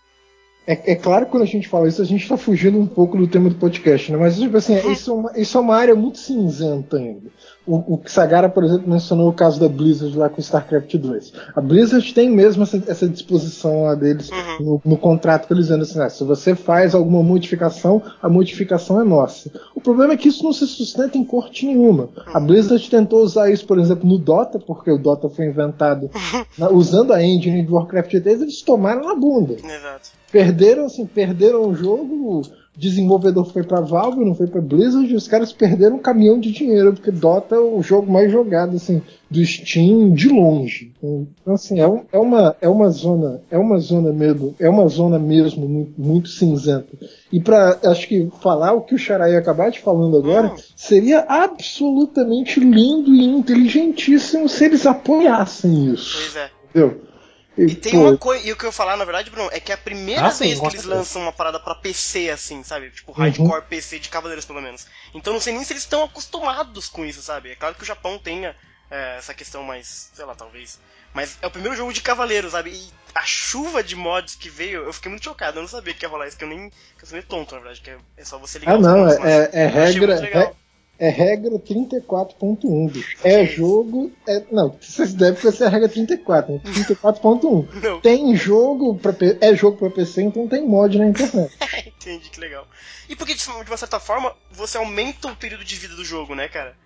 [0.67, 3.19] É, é, claro que quando a gente fala isso, a gente está fugindo um pouco
[3.19, 4.19] do tema do podcast, né?
[4.19, 4.93] Mas tipo assim, uhum.
[4.93, 7.31] isso, é uma, isso é uma área muito cinzenta ainda.
[7.67, 11.33] O, o Sagara, por exemplo, mencionou o caso da Blizzard lá com StarCraft 2.
[11.55, 14.65] A Blizzard tem mesmo essa, essa disposição lá deles uhum.
[14.65, 19.01] no, no, contrato que eles dizendo assim: ah, se você faz alguma modificação, a modificação
[19.01, 19.51] é nossa.
[19.75, 22.09] O problema é que isso não se sustenta em corte nenhuma.
[22.27, 22.47] A uhum.
[22.47, 26.11] Blizzard tentou usar isso, por exemplo, no Dota, porque o Dota foi inventado
[26.59, 29.55] na, usando a engine de Warcraft 3, eles tomaram na bunda.
[29.55, 32.43] Exato perderam, assim, perderam o jogo,
[32.77, 36.51] desenvolvedor foi pra Valve, não foi pra Blizzard, e os caras perderam um caminhão de
[36.51, 40.93] dinheiro, porque Dota é o jogo mais jogado, assim, do Steam de longe.
[41.03, 44.89] Então, assim, é, um, é, uma, é uma zona, é uma zona mesmo, é uma
[44.89, 46.89] zona mesmo muito, muito cinzenta.
[47.31, 50.57] E para acho que falar o que o Xarai acabar de falando agora, hum.
[50.75, 56.17] seria absolutamente lindo e inteligentíssimo se eles apoiassem isso.
[56.17, 56.51] Pois é.
[56.71, 57.12] Entendeu?
[57.57, 59.71] E tem uma coisa, e o que eu ia falar, na verdade, Bruno, é que
[59.71, 62.91] é a primeira ah, vez sim, que eles lançam uma parada pra PC, assim, sabe?
[62.91, 63.67] Tipo, hardcore uhum.
[63.69, 64.87] PC de Cavaleiros, pelo menos.
[65.15, 67.51] Então não sei nem se eles estão acostumados com isso, sabe?
[67.51, 68.57] É claro que o Japão tenha
[68.91, 70.81] é, essa questão mais, sei lá, talvez.
[71.13, 72.71] Mas é o primeiro jogo de Cavaleiros, sabe?
[72.71, 75.59] E a chuva de mods que veio, eu fiquei muito chocado.
[75.59, 76.71] Eu não sabia que ia rolar isso, que eu nem.
[76.71, 79.07] Que eu sou meio tonto, na verdade, que é, é só você ligar Ah, não,
[79.07, 80.55] pontos, é, é regra.
[80.99, 83.17] É regra 34.1, bicho.
[83.25, 84.13] É jogo.
[84.27, 86.61] É, não, vocês devem conhecer a regra 34, né?
[86.65, 88.01] 34.1.
[88.01, 91.53] Tem jogo pra, é jogo pra PC, então tem mod na internet.
[91.87, 92.69] Entendi, que legal.
[93.09, 96.47] E porque, de uma certa forma, você aumenta o período de vida do jogo, né,
[96.47, 96.77] cara?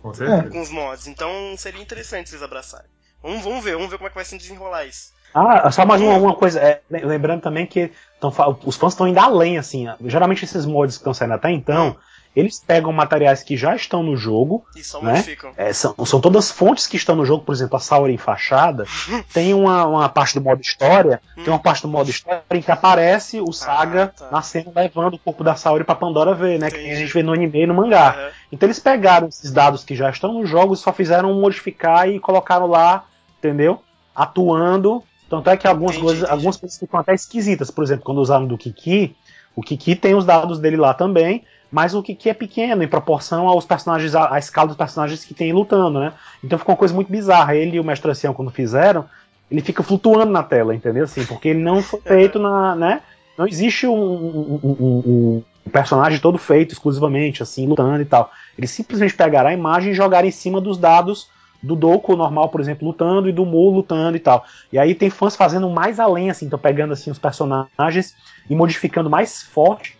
[0.00, 0.50] Com certeza.
[0.50, 1.06] Com os mods.
[1.08, 2.86] Então seria interessante vocês abraçarem.
[3.22, 5.12] Vamos, vamos ver, vamos ver como é que vai se desenrolar isso.
[5.34, 6.60] Ah, só mais uma, uma coisa.
[6.60, 7.90] É, lembrando também que
[8.20, 8.32] tão,
[8.64, 9.86] os fãs estão indo além, assim.
[10.04, 11.88] Geralmente esses mods que estão saindo até então.
[11.88, 14.64] Hum eles pegam materiais que já estão no jogo.
[14.74, 15.24] E só né?
[15.56, 18.86] É, são, são todas fontes que estão no jogo, por exemplo, a Saura Enfaixada.
[19.32, 22.70] tem uma, uma parte do modo história, tem uma parte do modo história em que
[22.70, 24.28] aparece o Saga ah, tá.
[24.32, 26.68] nascendo levando o corpo da Saori pra Pandora ver, né?
[26.68, 26.84] Entendi.
[26.84, 28.16] Que a gente vê no anime e no mangá.
[28.16, 28.30] Uhum.
[28.52, 32.18] Então eles pegaram esses dados que já estão no jogo e só fizeram modificar e
[32.18, 33.04] colocaram lá,
[33.38, 33.80] entendeu?
[34.14, 35.02] Atuando.
[35.28, 36.32] Tanto é que algumas entendi, coisas, entendi.
[36.32, 37.70] algumas coisas ficam até esquisitas.
[37.70, 39.16] Por exemplo, quando usaram do Kiki,
[39.56, 41.44] o Kiki tem os dados dele lá também,
[41.74, 45.34] mas o que, que é pequeno em proporção aos personagens, à, escala dos personagens que
[45.34, 46.12] tem lutando, né?
[46.42, 47.56] Então ficou uma coisa muito bizarra.
[47.56, 49.06] Ele e o Mestre Ancião, quando fizeram,
[49.50, 51.02] ele fica flutuando na tela, entendeu?
[51.02, 52.76] Assim, porque ele não foi feito na.
[52.76, 53.00] né?
[53.36, 58.30] Não existe um, um, um, um personagem todo feito exclusivamente, assim, lutando e tal.
[58.56, 61.28] Eles simplesmente pegaram a imagem e jogaram em cima dos dados
[61.60, 64.44] do Doku normal, por exemplo, lutando, e do Mu lutando e tal.
[64.72, 68.14] E aí tem fãs fazendo mais além, assim, então pegando assim os personagens
[68.48, 69.98] e modificando mais forte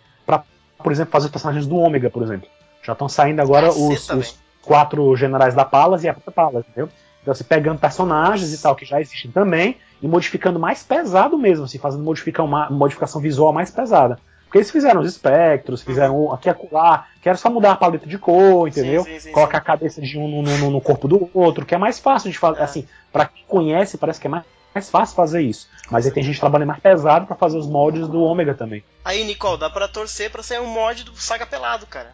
[0.85, 2.47] por exemplo, fazer os personagens do Ômega, por exemplo.
[2.83, 6.89] Já estão saindo agora os, os, quatro generais da Palas e a Palas, entendeu?
[7.23, 11.65] Então, assim, pegando personagens e tal que já existem também e modificando mais pesado mesmo,
[11.65, 14.19] assim, fazendo modificar uma modificação visual mais pesada.
[14.43, 18.05] Porque eles fizeram os espectros, fizeram aqui e acolá, que era só mudar a paleta
[18.05, 19.03] de cor, entendeu?
[19.05, 21.73] Sim, sim, sim, Colocar a cabeça de um no, no, no, corpo do outro, que
[21.73, 22.59] é mais fácil de fazer.
[22.59, 22.63] É.
[22.63, 24.43] Assim, para quem conhece, parece que é mais
[24.75, 25.69] mais fácil fazer isso.
[25.89, 28.83] Mas aí tem gente trabalhando mais pesado para fazer os mods do Ômega também.
[29.05, 32.13] Aí, Nicole, dá pra torcer pra sair um mod do Saga Pelado, cara.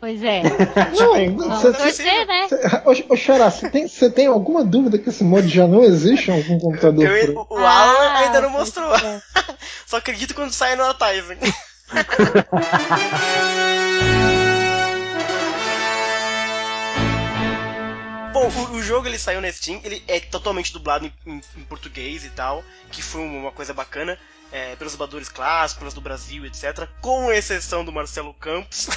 [0.00, 0.42] Pois é.
[0.96, 2.46] Não, você torcer, né?
[3.08, 6.58] Ô, Xará, você tem, tem alguma dúvida que esse mod já não existe em algum
[6.58, 7.04] computador?
[7.04, 8.94] Eu, o Alan ah, ainda não mostrou.
[8.94, 9.20] É.
[9.86, 11.38] Só acredito quando sai no Tizen.
[18.38, 21.64] Bom, o, o, jogo ele saiu na Steam, ele é totalmente dublado em, em, em
[21.64, 22.62] português e tal,
[22.92, 24.16] que foi uma coisa bacana,
[24.52, 26.88] é, pelos dubladores clássicos, pelos do Brasil, etc.
[27.00, 28.88] Com exceção do Marcelo Campos,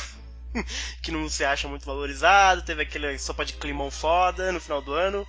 [1.01, 4.93] que não se acha muito valorizado, teve aquele sopa de climão foda no final do
[4.93, 5.25] ano.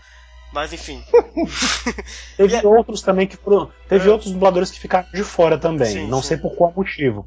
[0.53, 1.03] Mas enfim.
[2.37, 2.67] teve é...
[2.67, 3.73] outros também que foram.
[3.89, 4.13] Teve é.
[4.13, 5.91] outros dubladores que ficaram de fora também.
[5.91, 6.29] Sim, não sim.
[6.29, 7.27] sei por qual motivo.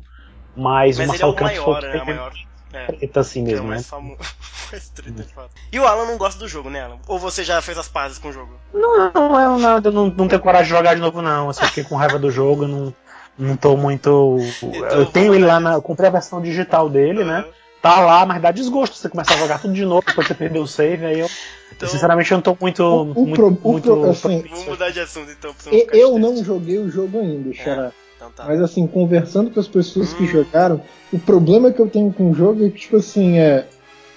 [0.55, 2.13] Mas, mas o Marcelo é o Campos maior, foi.
[2.13, 2.45] Né.
[2.76, 3.71] É, treta assim mesmo.
[3.71, 3.84] É né?
[3.84, 4.19] famoso.
[5.34, 5.51] fato.
[5.71, 6.97] E o Alan não gosta do jogo, né, Alan?
[7.07, 8.53] Ou você já fez as pazes com o jogo?
[8.73, 11.47] Não, não, eu não, eu não, não tenho coragem de jogar de novo, não.
[11.47, 12.93] Eu só fiquei com raiva do jogo, não,
[13.38, 14.38] não tô muito.
[14.59, 15.73] Então, eu tenho ele lá na.
[15.73, 17.28] Eu comprei a versão digital dele, uhum.
[17.28, 17.45] né?
[17.82, 20.57] Tá lá, mas dá desgosto você começar a jogar tudo de novo, depois você perder
[20.57, 21.30] o save, aí eu.
[21.71, 22.82] Então, sinceramente, eu não tô muito.
[22.82, 25.53] O, o muito, pro, muito pro, assim, Vamos mudar de assunto então.
[25.71, 27.91] Eu, eu não joguei o jogo ainda, Xará.
[28.01, 28.05] É.
[28.26, 28.45] Então tá.
[28.45, 30.17] Mas assim, conversando com as pessoas hum.
[30.17, 33.67] que jogaram, o problema que eu tenho com o jogo é que, tipo assim, é.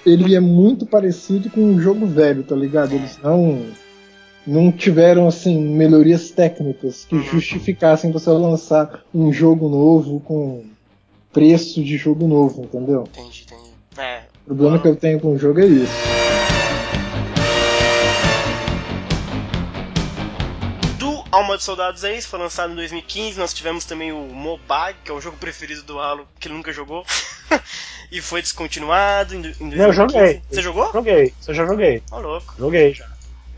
[0.06, 2.92] Ele é muito parecido com um jogo velho, tá ligado?
[2.92, 2.96] É.
[2.96, 3.66] Eles não.
[4.46, 7.22] Não tiveram, assim, melhorias técnicas que uhum.
[7.22, 10.64] justificassem você lançar um jogo novo com
[11.30, 13.06] preço de jogo novo, entendeu?
[13.12, 13.70] Entendi, entendi.
[13.98, 14.22] É.
[14.46, 16.17] O problema que eu tenho com o jogo é isso.
[21.30, 23.38] Alma de Soldados é isso, foi lançado em 2015.
[23.38, 26.72] Nós tivemos também o Mobag, que é o jogo preferido do Halo, que ele nunca
[26.72, 27.04] jogou.
[28.10, 29.82] e foi descontinuado em, 2015.
[29.82, 30.42] Eu joguei.
[30.50, 30.92] Você jogou?
[30.92, 32.02] Joguei, eu já joguei.
[32.10, 32.54] Ó, oh, louco.
[32.58, 33.06] Joguei já.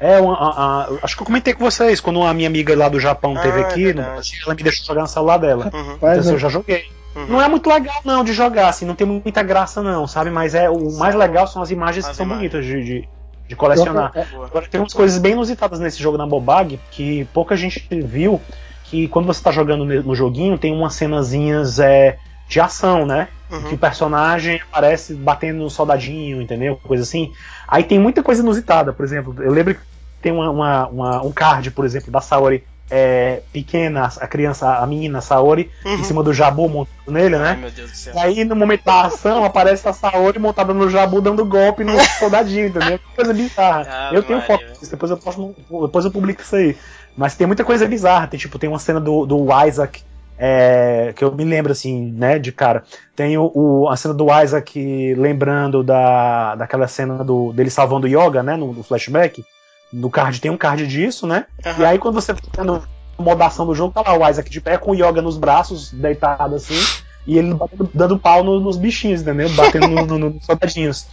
[0.00, 2.88] É, uma, a, a, acho que eu comentei com vocês, quando a minha amiga lá
[2.88, 5.70] do Japão ah, teve aqui, é no, ela me deixou jogar no celular dela.
[5.72, 5.94] Uhum.
[5.96, 6.88] Então assim, eu já joguei.
[7.14, 7.26] Uhum.
[7.26, 10.30] Não é muito legal não de jogar, assim, não tem muita graça não, sabe?
[10.30, 12.50] Mas é o mais legal são as imagens as que são imagens.
[12.50, 13.08] bonitas de, de
[13.50, 14.12] de colecionar.
[14.44, 18.40] Agora tem umas coisas bem inusitadas nesse jogo da Mobag que pouca gente viu.
[18.84, 22.16] Que quando você está jogando no joguinho, tem umas cenazinhas é,
[22.48, 23.28] de ação, né?
[23.50, 23.62] Uhum.
[23.64, 26.80] Que o personagem aparece batendo no soldadinho, entendeu?
[26.82, 27.32] Coisa assim.
[27.66, 29.34] Aí tem muita coisa inusitada, por exemplo.
[29.42, 29.80] Eu lembro que
[30.22, 34.86] tem uma, uma, uma, um card, por exemplo, da Saori é, pequena, a criança, a
[34.86, 35.94] menina Saori, uhum.
[35.94, 37.50] em cima do Jabu montado nele, né?
[37.50, 38.14] Ai, meu Deus do céu.
[38.16, 41.92] E aí, no momento da ação, aparece a Saori montada no Jabu dando golpe no
[42.18, 42.98] soldadinho, entendeu?
[42.98, 43.86] Que coisa bizarra.
[43.88, 46.76] Ah, eu tenho foto disso, depois eu, posto, depois eu publico isso aí.
[47.16, 48.26] Mas tem muita coisa bizarra.
[48.26, 50.02] Tem, tipo, tem uma cena do, do Isaac.
[50.42, 52.82] É, que eu me lembro assim, né, de cara.
[53.14, 58.08] Tem o, o, a cena do Isaac lembrando da, daquela cena do, dele salvando o
[58.08, 59.44] Yoga, né, no, no flashback
[59.92, 61.46] no card tem um card disso, né?
[61.64, 61.82] Uhum.
[61.82, 62.82] E aí quando você tá tendo
[63.18, 66.54] modação do jogo, tá lá o Isaac de pé com o Yoga nos braços, deitado
[66.54, 66.80] assim,
[67.26, 67.56] e ele
[67.94, 69.48] dando pau no, nos bichinhos, entendeu?
[69.50, 71.06] Batendo nos no, no, soldadinhos.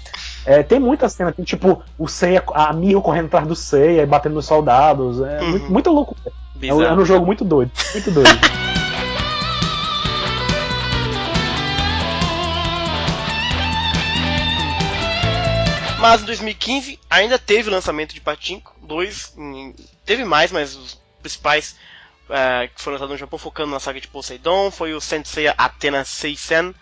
[0.46, 4.06] É, tem muita cena, tem tipo o Seiya, a Mio correndo atrás do Seiya e
[4.06, 5.22] batendo nos soldados.
[5.22, 5.50] É uhum.
[5.50, 6.16] muito, muito louco.
[6.62, 8.30] É, é um jogo muito doido, muito doido.
[16.08, 19.36] Mas em 2015 ainda teve lançamento de Patinko 2.
[20.06, 21.76] Teve mais, mas os principais
[22.30, 26.06] uh, que foram lançados no Japão focando na saga de Poseidon foi o Sensei Athena
[26.06, 26.74] Seisen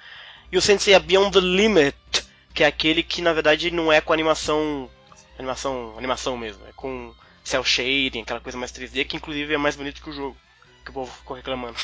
[0.52, 1.98] e o Sensei Beyond the Limit,
[2.54, 4.88] que é aquele que na verdade não é com animação
[5.40, 7.12] animação animação mesmo, é com
[7.44, 10.38] cel shading, aquela coisa mais 3D que inclusive é mais bonito que o jogo,
[10.84, 11.78] que o povo ficou reclamando.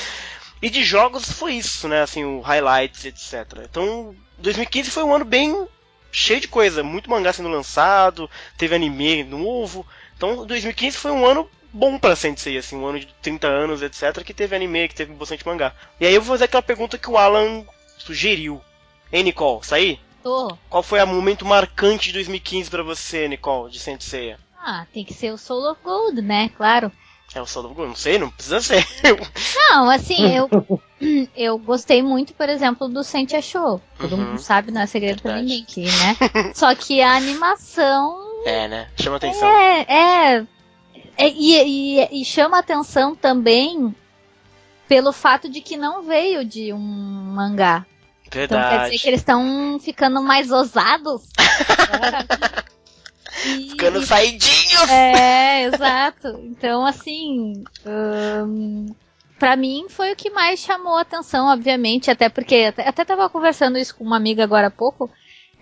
[0.60, 3.64] e de jogos foi isso, né, assim, o highlights, etc.
[3.64, 5.66] Então, 2015 foi um ano bem
[6.12, 9.86] cheio de coisa, muito mangá sendo lançado, teve anime novo.
[10.16, 14.22] Então 2015 foi um ano bom pra Sensei, assim, um ano de 30 anos, etc,
[14.22, 15.74] que teve anime, que teve bastante mangá.
[15.98, 17.64] E aí eu vou fazer aquela pergunta que o Alan
[17.98, 18.60] sugeriu.
[19.12, 19.98] Hein, Nicole, saí?
[20.22, 20.56] Tô.
[20.68, 24.36] Qual foi o momento marcante de 2015 para você, Nicole, de Sensei?
[24.58, 26.48] Ah, tem que ser o Soul of Gold, né?
[26.56, 26.92] Claro.
[27.34, 28.86] É o Gold, não sei, não precisa ser.
[29.70, 30.50] Não, assim, eu
[31.34, 33.80] eu gostei muito, por exemplo, do Sentia Show.
[33.98, 34.24] Todo uhum.
[34.24, 35.32] mundo sabe, não é segredo Verdade.
[35.32, 36.52] pra ninguém aqui, né?
[36.54, 38.18] Só que a animação.
[38.44, 38.88] É, né?
[39.00, 39.48] Chama atenção.
[39.48, 40.46] É, é.
[41.16, 43.94] é e, e, e chama atenção também
[44.86, 47.86] pelo fato de que não veio de um mangá.
[48.30, 48.64] Verdade.
[48.64, 51.22] Então quer dizer que eles estão ficando mais ousados.
[53.44, 54.90] E, ficando saidinhos!
[54.90, 56.40] É, exato.
[56.44, 57.64] Então, assim.
[57.86, 58.86] Um,
[59.38, 63.28] para mim foi o que mais chamou a atenção, obviamente, até porque até, até tava
[63.28, 65.10] conversando isso com uma amiga agora há pouco.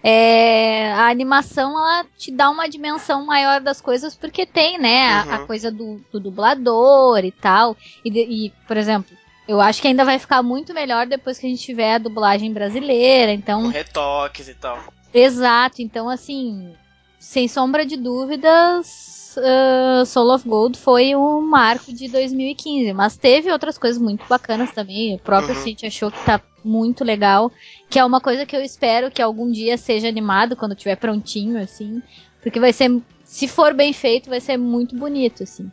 [0.02, 5.24] É, a animação ela te dá uma dimensão maior das coisas porque tem, né, a,
[5.24, 5.34] uhum.
[5.34, 7.74] a coisa do, do, dublador e tal.
[8.04, 8.10] E,
[8.46, 9.16] e, por exemplo,
[9.48, 12.52] eu acho que ainda vai ficar muito melhor depois que a gente tiver a dublagem
[12.52, 13.62] brasileira, então.
[13.62, 14.78] Com retoques e tal.
[15.12, 16.74] Exato, então assim,
[17.20, 23.52] sem sombra de dúvidas, uh, Soul of Gold foi um marco de 2015, mas teve
[23.52, 25.14] outras coisas muito bacanas também.
[25.14, 25.62] O próprio uhum.
[25.62, 27.52] City achou que tá muito legal,
[27.90, 31.60] que é uma coisa que eu espero que algum dia seja animado quando tiver prontinho,
[31.60, 32.02] assim,
[32.42, 32.90] porque vai ser,
[33.22, 35.70] se for bem feito, vai ser muito bonito, assim.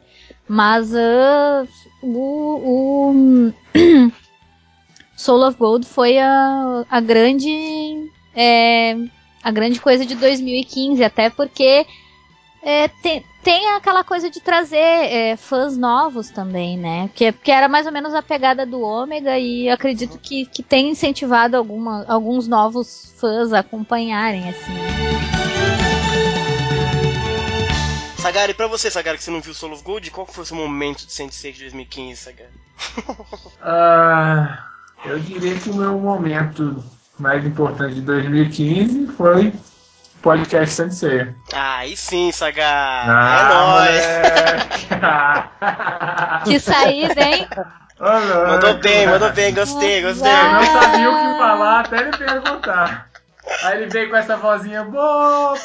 [0.47, 1.67] Mas uh,
[2.03, 3.53] o, o
[5.15, 8.97] Soul of Gold foi a, a grande é,
[9.43, 11.85] a grande coisa de 2015, até porque
[12.61, 17.09] é, tem, tem aquela coisa de trazer é, fãs novos também, né?
[17.15, 20.89] Que, que era mais ou menos a pegada do Ômega e acredito que, que tem
[20.89, 24.73] incentivado alguma, alguns novos fãs a acompanharem, assim.
[28.17, 30.57] Sagari, pra você, Sagari, que você não viu Soul of Gold, qual foi o seu
[30.57, 32.49] momento de Sensei de 2015, Sagari?
[33.61, 34.57] uh,
[35.07, 36.83] eu diria que o meu momento
[37.20, 39.53] mais importante de 2015 foi
[40.22, 41.28] podcast Sensei.
[41.53, 43.05] Ah, aí sim, Sagar.
[43.09, 46.43] Ah, é nóis.
[46.45, 47.47] que saída, hein?
[47.99, 50.32] Oh, mandou bem, mandou bem, gostei, gostei.
[50.32, 53.07] Eu não sabia o que falar até ele perguntar.
[53.63, 54.85] Aí ele veio com essa vozinha,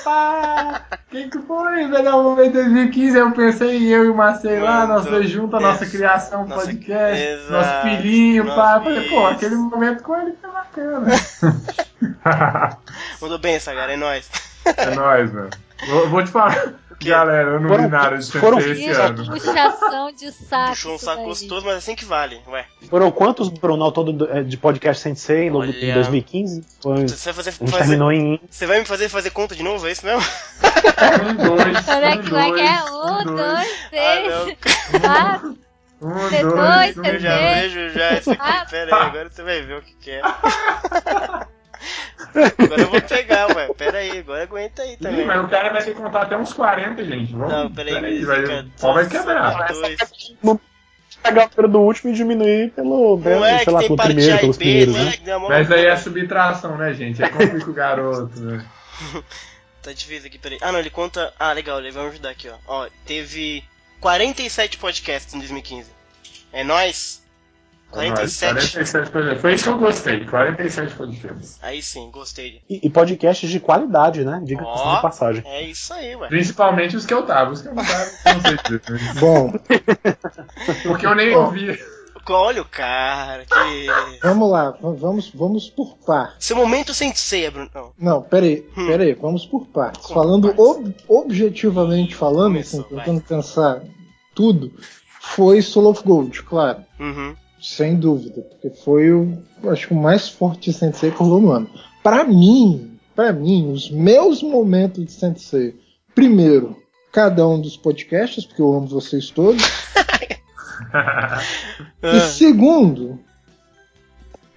[0.04, 0.82] pá!
[1.10, 1.86] Quem que foi?
[1.86, 5.54] Melhor momento de 2015, eu pensei em eu e o Marcelo lá, nós dois juntos,
[5.54, 8.80] a nossa criação nossa, podcast, exato, nosso filhinho, pá.
[8.80, 11.06] Falei, pô, aquele momento com ele foi bacana.
[13.20, 14.30] Mandou bem, Sagar, é nóis.
[14.64, 15.50] É nóis, mano.
[15.86, 16.74] Vou, vou te falar.
[17.04, 19.26] Galera, eu não foram, vi nada de foram, esse ano.
[19.26, 20.68] Puxação de saco.
[20.70, 22.64] Puxou um saco gostoso, mas é assim que vale, ué.
[22.88, 25.70] Foram quantos, Bruno, ao todo é, de podcast Sensei Olha...
[25.70, 26.64] em 2015?
[26.80, 28.40] Foi, você vai fazer, fazer, terminou em...
[28.48, 30.22] Você vai me fazer fazer conta de novo, é isso mesmo?
[30.22, 34.56] Um, dois, Olha um, dois, é um, dois, três,
[35.00, 35.58] quatro...
[36.00, 38.70] Um, dois, eu já vejo já isso aqui.
[38.70, 40.22] Pera aí, agora você vai ver o que, que é.
[42.58, 43.68] Agora eu vou pegar, ué.
[43.74, 45.22] Pera aí, agora aguenta aí também.
[45.22, 47.32] Ih, mas o cara vai ter que contar até uns 40, gente.
[47.32, 47.94] Vamos, não, pera aí.
[47.94, 49.72] Pera aí vai, pau vai quebrar.
[49.72, 49.96] Dois.
[51.22, 54.56] Pegar o do último e diminuir pelo, não pelo, é, sei lá, pelo primeiro, pelos
[54.56, 55.14] B, primeiros, né?
[55.24, 57.22] É mas aí é subtração, né, gente?
[57.22, 58.66] É complica o garoto, né?
[59.82, 60.58] tá difícil aqui, peraí.
[60.60, 61.32] Ah, não, ele conta.
[61.38, 62.56] Ah, legal, ele vai me ajudar aqui, ó.
[62.66, 63.62] Ó, teve
[64.00, 65.90] 47 podcasts em 2015.
[66.52, 67.21] É nóis?
[67.92, 68.72] 47.
[68.72, 70.24] 47 Foi isso que eu gostei.
[70.24, 71.58] 47 podcasts.
[71.62, 72.62] Aí sim, gostei.
[72.68, 74.40] E, e podcasts de qualidade, né?
[74.42, 75.42] Diga oh, de passagem.
[75.46, 76.28] É isso aí, ué.
[76.28, 77.52] Principalmente os que eu tava.
[77.52, 79.14] Os que eu não tava, não sei dizer.
[79.20, 79.52] Bom.
[80.82, 81.78] Porque eu nem ouvi.
[82.30, 83.86] Olha o cara, que.
[84.22, 86.46] Vamos lá, vamos, vamos por partes.
[86.46, 87.68] Seu momento sem ceia, Bruno.
[87.74, 88.86] Não, não peraí, hum.
[88.86, 90.06] peraí, vamos por partes.
[90.06, 93.82] Como Falando ob objetivamente falando, Começou, assim, tentando pensar
[94.34, 94.72] tudo,
[95.20, 96.84] foi Soul of Gold, claro.
[96.98, 97.34] Uhum.
[97.62, 99.40] Sem dúvida, porque foi o,
[99.70, 101.70] acho que o mais forte de Sensei que rolou no ano.
[102.02, 105.78] Para mim, para mim, os meus momentos de Sensei,
[106.12, 106.76] primeiro,
[107.12, 109.62] cada um dos podcasts, porque eu amo vocês todos.
[112.02, 113.20] e segundo,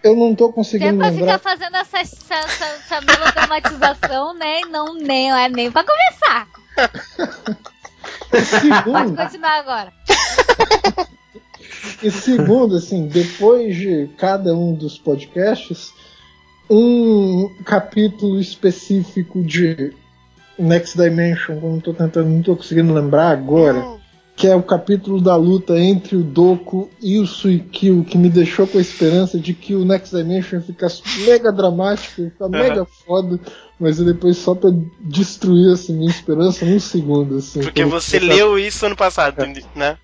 [0.03, 1.38] eu não tô conseguindo Tenta lembrar.
[1.38, 4.62] ficar fazendo essa, essa, essa, essa melodramatização, né?
[4.72, 6.47] Não, nem, é nem pra começar.
[8.45, 9.93] segundo, Pode continuar agora.
[12.02, 15.94] E segundo, assim, depois de cada um dos podcasts,
[16.70, 19.94] um capítulo específico de
[20.58, 23.84] Next Dimension, que eu não tô tentando, não tô conseguindo lembrar agora,
[24.36, 28.68] que é o capítulo da luta entre o Doku e o Suikyo, que me deixou
[28.68, 33.40] com a esperança de que o Next Dimension ficasse mega dramático, ficar mega foda,
[33.80, 37.38] mas depois só pra destruir assim, minha esperança num segundo.
[37.38, 39.54] Assim, Porque você leu isso ano passado, é.
[39.76, 39.98] né?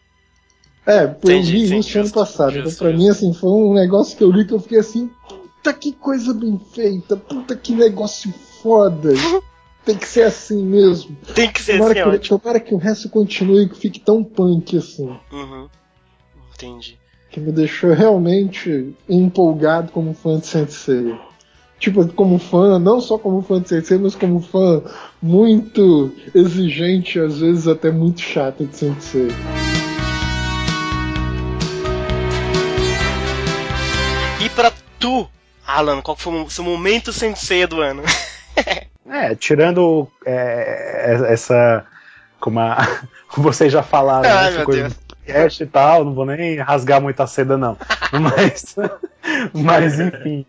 [0.86, 2.54] É, entendi, eu vi isso ano passado.
[2.54, 3.04] Justo, então, pra justo.
[3.04, 6.34] mim, assim, foi um negócio que eu li que eu fiquei assim, puta que coisa
[6.34, 9.12] bem feita, puta que negócio foda.
[9.84, 11.18] Tem que ser assim mesmo.
[11.34, 12.40] Tem que ser tomara assim, que, ótimo.
[12.40, 15.10] Tomara que o resto continue e que fique tão punk assim.
[15.32, 15.68] Uhum.
[16.54, 17.00] Entendi.
[17.32, 21.16] Que me deixou realmente empolgado como fã de Sensei.
[21.80, 24.84] Tipo, como fã, não só como fã de Sensei, mas como fã
[25.20, 29.30] muito exigente, às vezes até muito chato de Sensei.
[35.02, 35.28] Tu,
[35.66, 38.04] Alan, qual foi o seu momento sensei do ano?
[39.10, 41.84] é, tirando é, essa.
[42.39, 42.88] Como, a,
[43.36, 44.93] vocês já falaram, Ai, essa coisa Deus.
[44.93, 47.76] do podcast e tal, não vou nem rasgar muita seda, não.
[48.14, 48.76] mas,
[49.54, 50.45] mas enfim.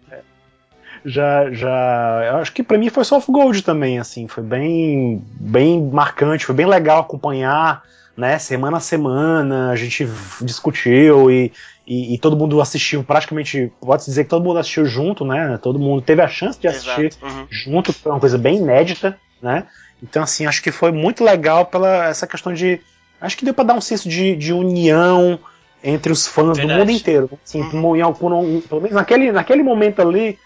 [1.04, 2.22] Já, já.
[2.26, 4.28] Eu acho que para mim foi Soft Gold também, assim.
[4.28, 7.82] Foi bem, bem marcante, foi bem legal acompanhar
[8.16, 8.38] né?
[8.38, 10.08] Semana a semana a gente
[10.40, 11.52] discutiu e,
[11.86, 15.58] e, e, todo mundo assistiu praticamente, pode dizer que todo mundo assistiu junto, né?
[15.60, 17.46] Todo mundo teve a chance de assistir uhum.
[17.50, 19.66] junto, foi uma coisa bem inédita, né?
[20.02, 22.80] Então, assim, acho que foi muito legal pela essa questão de.
[23.20, 25.38] Acho que deu para dar um senso de, de união
[25.82, 26.68] entre os fãs Verdade.
[26.68, 27.30] do mundo inteiro.
[27.44, 27.92] Assim, uhum.
[27.92, 30.38] um, pelo menos naquele, naquele momento ali,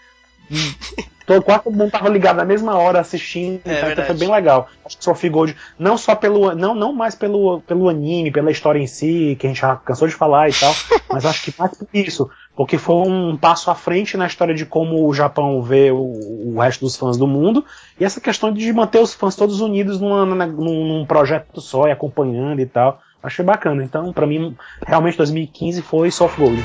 [1.27, 4.31] Todo, quase todo mundo tava ligado na mesma hora assistindo, é, então, então foi bem
[4.31, 4.69] legal.
[4.85, 6.55] Acho que Sophie Gold, não só pelo.
[6.55, 10.07] Não, não mais pelo, pelo anime, pela história em si, que a gente já cansou
[10.07, 10.73] de falar e tal,
[11.11, 12.29] mas acho que mais por isso.
[12.55, 16.59] porque foi um passo à frente na história de como o Japão vê o, o
[16.61, 17.65] resto dos fãs do mundo,
[17.99, 21.91] e essa questão de manter os fãs todos unidos numa, num, num projeto só e
[21.91, 23.01] acompanhando e tal.
[23.21, 23.83] Achei bacana.
[23.83, 26.63] Então, para mim, realmente 2015 foi soft gold.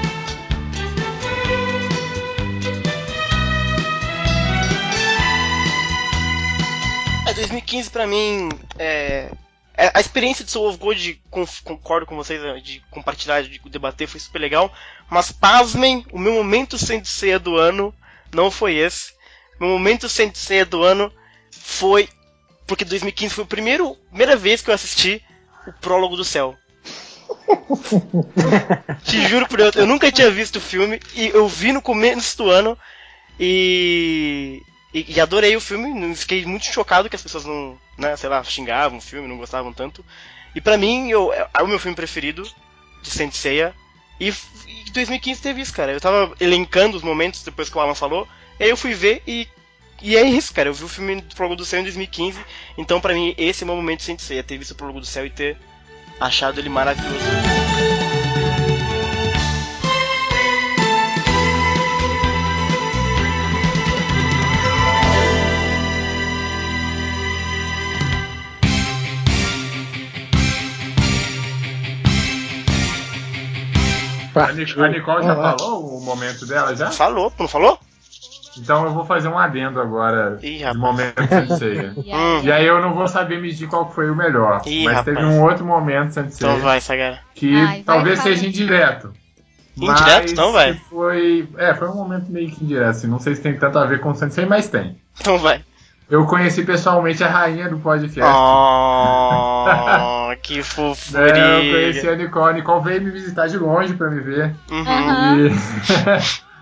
[7.73, 9.31] 2015 para mim é,
[9.75, 11.23] é, a experiência de Soul of Gold,
[11.65, 14.71] concordo com vocês, né, de compartilhar, de debater, foi super legal.
[15.09, 17.95] Mas pasmem, o meu momento Sensei do ano
[18.33, 19.13] não foi esse.
[19.59, 21.11] Meu momento Sensei do ano
[21.51, 22.09] foi.
[22.67, 25.23] Porque 2015 foi a primeiro, primeira vez que eu assisti
[25.67, 26.57] o Prólogo do Céu.
[29.05, 32.37] Te juro por Deus, eu nunca tinha visto o filme e eu vi no começo
[32.37, 32.79] do ano
[33.41, 34.61] e
[34.93, 38.43] e, e, adorei o filme, fiquei muito chocado que as pessoas não, né, sei lá,
[38.45, 40.05] xingavam o filme, não gostavam tanto.
[40.55, 42.43] E para mim, eu, é o meu filme preferido
[43.03, 43.75] de Saint Seiya.
[44.21, 45.93] E, e 2015 teve isso, cara.
[45.93, 48.29] Eu tava elencando os momentos depois que o Alan falou,
[48.61, 49.49] e aí eu fui ver e
[50.03, 50.69] e é isso, cara.
[50.69, 52.39] Eu vi o filme do Prólogo do Céu em 2015,
[52.77, 55.01] então para mim esse é o meu momento de Saint Seiya, ter visto o Prólogo
[55.01, 55.57] do Céu e ter
[56.21, 57.92] achado ele maravilhoso.
[74.35, 76.91] A, Nicole já falou o momento dela já?
[76.91, 77.79] Falou, não falou?
[78.59, 81.91] Então eu vou fazer um adendo agora Ih, de momento Sensei.
[82.43, 84.61] e aí eu não vou saber medir qual foi o melhor.
[84.67, 85.17] Ih, mas rapaz.
[85.17, 86.47] teve um outro momento Sensei.
[86.47, 87.21] Então vai, Sagara.
[87.35, 89.13] Que Ai, talvez vai, seja indireto.
[89.77, 90.33] Indireto?
[90.33, 90.75] Então vai.
[90.91, 92.91] Foi, é, foi um momento meio que indireto.
[92.91, 94.97] Assim, não sei se tem tanto a ver com o Sensei, mas tem.
[95.19, 95.65] Então vai.
[96.11, 98.21] Eu conheci pessoalmente a rainha do podcast.
[98.23, 101.39] Oh, que fofura.
[101.39, 102.51] É, eu conheci a Nicole.
[102.51, 104.55] A Nicole veio me visitar de longe pra me ver.
[104.71, 105.47] Uhum.
[105.47, 105.53] E...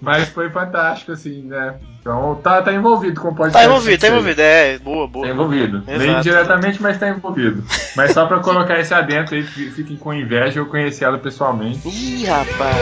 [0.00, 1.74] Mas foi fantástico, assim, né?
[2.00, 3.58] Então tá, tá envolvido com o podcast.
[3.58, 5.26] Tá envolvido, tá envolvido, é, boa, boa.
[5.26, 5.82] Tá envolvido.
[5.86, 7.64] Nem diretamente, mas tá envolvido.
[7.96, 11.88] Mas só pra colocar esse adentro aí, fiquem com inveja, eu conheci ela pessoalmente.
[11.88, 12.76] Ih, rapaz.